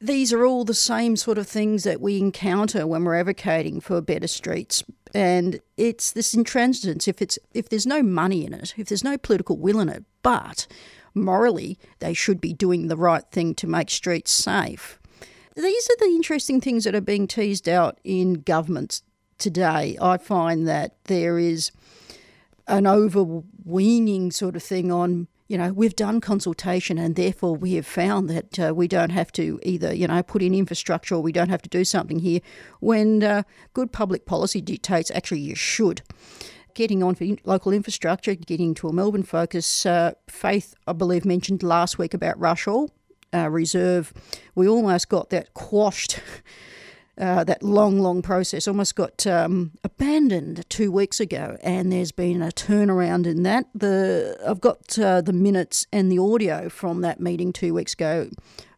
these 0.00 0.32
are 0.32 0.44
all 0.44 0.64
the 0.64 0.74
same 0.74 1.16
sort 1.16 1.38
of 1.38 1.48
things 1.48 1.84
that 1.84 2.00
we 2.00 2.18
encounter 2.18 2.86
when 2.86 3.04
we're 3.04 3.16
advocating 3.16 3.80
for 3.80 4.00
better 4.00 4.28
streets. 4.28 4.84
And 5.14 5.60
it's 5.76 6.12
this 6.12 6.34
intransigence. 6.34 7.08
If 7.08 7.22
it's 7.22 7.38
if 7.54 7.68
there's 7.68 7.86
no 7.86 8.02
money 8.02 8.44
in 8.44 8.52
it, 8.52 8.74
if 8.76 8.88
there's 8.88 9.04
no 9.04 9.16
political 9.16 9.56
will 9.56 9.80
in 9.80 9.88
it, 9.88 10.04
but 10.22 10.66
morally 11.14 11.78
they 11.98 12.12
should 12.12 12.40
be 12.40 12.52
doing 12.52 12.88
the 12.88 12.96
right 12.96 13.24
thing 13.30 13.54
to 13.54 13.66
make 13.66 13.90
streets 13.90 14.30
safe 14.30 14.98
these 15.56 15.88
are 15.88 15.96
the 15.98 16.14
interesting 16.14 16.60
things 16.60 16.84
that 16.84 16.94
are 16.94 17.00
being 17.00 17.26
teased 17.26 17.68
out 17.68 17.98
in 18.04 18.34
governments 18.34 19.02
today. 19.38 19.96
I 20.00 20.18
find 20.18 20.68
that 20.68 20.96
there 21.04 21.38
is 21.38 21.72
an 22.68 22.86
overweening 22.86 24.32
sort 24.32 24.54
of 24.54 24.62
thing 24.62 24.92
on, 24.92 25.28
you 25.48 25.56
know, 25.56 25.72
we've 25.72 25.96
done 25.96 26.20
consultation 26.20 26.98
and 26.98 27.16
therefore 27.16 27.56
we 27.56 27.74
have 27.74 27.86
found 27.86 28.28
that 28.28 28.58
uh, 28.58 28.74
we 28.74 28.86
don't 28.86 29.10
have 29.10 29.32
to 29.32 29.58
either, 29.62 29.94
you 29.94 30.06
know, 30.06 30.22
put 30.22 30.42
in 30.42 30.52
infrastructure 30.52 31.14
or 31.14 31.22
we 31.22 31.32
don't 31.32 31.48
have 31.48 31.62
to 31.62 31.70
do 31.70 31.84
something 31.84 32.18
here 32.18 32.40
when 32.80 33.22
uh, 33.22 33.42
good 33.72 33.92
public 33.92 34.26
policy 34.26 34.60
dictates 34.60 35.10
actually 35.12 35.40
you 35.40 35.54
should. 35.54 36.02
Getting 36.74 37.02
on 37.02 37.14
for 37.14 37.24
local 37.44 37.72
infrastructure, 37.72 38.34
getting 38.34 38.74
to 38.74 38.88
a 38.88 38.92
Melbourne 38.92 39.22
focus, 39.22 39.86
uh, 39.86 40.12
Faith, 40.28 40.74
I 40.86 40.92
believe, 40.92 41.24
mentioned 41.24 41.62
last 41.62 41.96
week 41.96 42.12
about 42.12 42.38
Rushall 42.38 42.90
uh, 43.34 43.50
Reserve, 43.50 44.12
we 44.54 44.68
almost 44.68 45.08
got 45.08 45.30
that 45.30 45.54
quashed 45.54 46.20
uh, 47.18 47.44
that 47.44 47.62
long, 47.62 47.98
long 47.98 48.22
process 48.22 48.68
almost 48.68 48.94
got 48.94 49.26
um, 49.26 49.72
abandoned 49.82 50.68
two 50.68 50.92
weeks 50.92 51.18
ago, 51.20 51.56
and 51.62 51.90
there's 51.90 52.12
been 52.12 52.42
a 52.42 52.48
turnaround 52.48 53.26
in 53.26 53.42
that. 53.42 53.66
The 53.74 54.38
I've 54.46 54.60
got 54.60 54.98
uh, 54.98 55.22
the 55.22 55.32
minutes 55.32 55.86
and 55.92 56.12
the 56.12 56.18
audio 56.18 56.68
from 56.68 57.00
that 57.00 57.20
meeting 57.20 57.52
two 57.52 57.72
weeks 57.72 57.94
ago, 57.94 58.28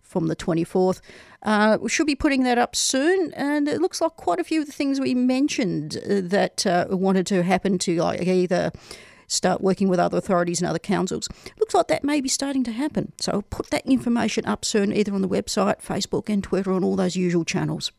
from 0.02 0.28
the 0.28 0.36
24th. 0.36 1.00
Uh, 1.42 1.78
we 1.80 1.88
should 1.88 2.06
be 2.06 2.14
putting 2.14 2.42
that 2.44 2.58
up 2.58 2.74
soon, 2.74 3.32
and 3.34 3.68
it 3.68 3.80
looks 3.80 4.00
like 4.00 4.16
quite 4.16 4.40
a 4.40 4.44
few 4.44 4.60
of 4.60 4.66
the 4.66 4.72
things 4.72 5.00
we 5.00 5.14
mentioned 5.14 5.96
uh, 5.96 6.20
that 6.22 6.66
uh, 6.66 6.86
wanted 6.90 7.26
to 7.26 7.42
happen 7.42 7.78
to 7.78 7.96
like 8.00 8.22
either 8.22 8.70
start 9.28 9.60
working 9.60 9.88
with 9.88 10.00
other 10.00 10.18
authorities 10.18 10.60
and 10.60 10.68
other 10.68 10.78
councils. 10.78 11.28
Looks 11.60 11.74
like 11.74 11.88
that 11.88 12.02
may 12.02 12.20
be 12.20 12.28
starting 12.28 12.64
to 12.64 12.72
happen. 12.72 13.12
So 13.20 13.42
put 13.42 13.70
that 13.70 13.86
information 13.86 14.44
up 14.46 14.64
soon, 14.64 14.92
either 14.92 15.14
on 15.14 15.22
the 15.22 15.28
website, 15.28 15.80
Facebook, 15.82 16.28
and 16.28 16.42
Twitter, 16.42 16.72
on 16.72 16.82
all 16.82 16.96
those 16.96 17.14
usual 17.14 17.44
channels. 17.44 17.92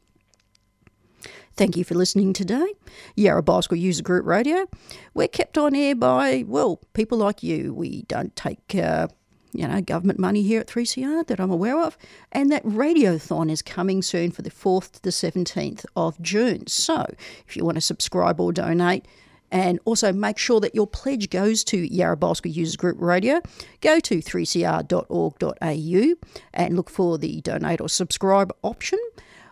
Thank 1.55 1.75
you 1.75 1.83
for 1.83 1.95
listening 1.95 2.33
today. 2.33 2.73
Yarra 3.15 3.43
Bicycle 3.43 3.77
User 3.77 4.01
Group 4.01 4.25
Radio. 4.25 4.65
We're 5.13 5.27
kept 5.27 5.57
on 5.57 5.75
air 5.75 5.93
by, 5.93 6.45
well, 6.47 6.79
people 6.93 7.17
like 7.17 7.43
you. 7.43 7.73
We 7.73 8.03
don't 8.03 8.33
take, 8.35 8.75
uh, 8.75 9.09
you 9.51 9.67
know, 9.67 9.81
government 9.81 10.19
money 10.19 10.41
here 10.41 10.61
at 10.61 10.67
3CR 10.67 11.27
that 11.27 11.39
I'm 11.39 11.51
aware 11.51 11.77
of. 11.77 11.97
And 12.31 12.49
that 12.51 12.63
radiothon 12.63 13.51
is 13.51 13.61
coming 13.61 14.01
soon 14.01 14.31
for 14.31 14.41
the 14.41 14.49
4th 14.49 14.93
to 14.93 15.01
the 15.01 15.09
17th 15.09 15.85
of 15.97 16.21
June. 16.21 16.65
So 16.67 17.13
if 17.45 17.57
you 17.57 17.65
want 17.65 17.75
to 17.75 17.81
subscribe 17.81 18.39
or 18.39 18.53
donate, 18.53 19.05
and 19.51 19.79
also 19.85 20.11
make 20.13 20.37
sure 20.37 20.59
that 20.59 20.75
your 20.75 20.87
pledge 20.87 21.29
goes 21.29 21.63
to 21.65 21.93
Yarra 21.93 22.17
Bicycle 22.17 22.51
Users 22.51 22.75
Group 22.75 22.97
Radio. 22.99 23.41
Go 23.81 23.99
to 23.99 24.19
3cr.org.au 24.19 26.15
and 26.53 26.75
look 26.75 26.89
for 26.89 27.17
the 27.17 27.41
donate 27.41 27.81
or 27.81 27.89
subscribe 27.89 28.53
option. 28.63 28.99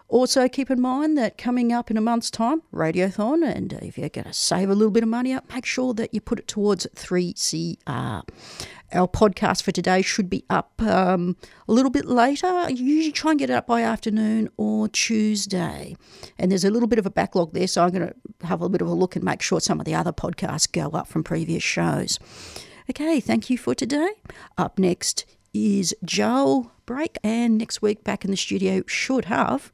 Also, 0.10 0.48
keep 0.48 0.72
in 0.72 0.80
mind 0.80 1.18
that 1.18 1.38
coming 1.38 1.74
up 1.74 1.92
in 1.92 1.98
a 1.98 2.02
month's 2.02 2.32
time, 2.32 2.62
Radiothon, 2.74 3.46
and 3.46 3.74
if 3.74 3.98
you're 3.98 4.08
going 4.08 4.26
to 4.26 4.34
save 4.34 4.70
a 4.70 4.76
little 4.76 4.92
bit 4.92 5.04
of 5.04 5.10
money 5.10 5.34
up, 5.34 5.52
make 5.54 5.66
sure 5.66 5.94
that 5.96 6.14
you 6.14 6.22
put 6.22 6.40
it 6.40 6.48
towards 6.48 6.88
3CR. 6.96 8.24
Our 8.94 9.08
podcast 9.10 9.64
for 9.64 9.74
today 9.74 10.02
should 10.02 10.30
be 10.30 10.46
up 10.50 10.82
um, 10.82 11.36
a 11.68 11.74
little 11.74 11.92
bit 11.92 12.06
later. 12.06 12.48
I 12.48 12.70
usually 12.70 13.12
try 13.12 13.32
and 13.32 13.40
get 13.40 13.50
it 13.50 13.54
up 13.54 13.68
by 13.68 13.82
afternoon 13.82 14.48
or 14.56 14.88
Tuesday. 14.88 15.98
And 16.40 16.52
there's 16.52 16.64
a 16.64 16.72
little 16.72 16.88
bit 16.88 17.00
of 17.00 17.06
a 17.06 17.10
backlog 17.10 17.52
there, 17.52 17.68
so 17.68 17.84
I'm 17.84 17.92
going 17.92 18.08
to 18.08 18.48
have 18.48 18.62
a 18.62 18.64
little 18.64 18.72
bit 18.72 18.82
of 18.82 18.88
a 18.88 18.94
look 18.94 19.18
and 19.18 19.26
make 19.26 19.42
sure 19.42 19.60
some 19.60 19.82
of 19.82 19.86
the 19.86 19.94
other 19.96 20.14
podcasts 20.14 20.72
go 20.72 20.90
up 20.92 21.08
from 21.08 21.26
previous 21.26 21.64
shows. 21.64 22.18
Okay, 22.90 23.20
thank 23.20 23.50
you 23.50 23.58
for 23.58 23.76
today. 23.76 24.12
Up 24.58 24.80
next 24.80 25.26
is 25.54 25.94
Joel 26.06 26.72
Break, 26.86 27.18
and 27.26 27.58
next 27.58 27.82
week 27.82 28.06
back 28.06 28.24
in 28.24 28.32
the 28.32 28.38
studio 28.38 28.84
should 28.88 29.26
have 29.26 29.74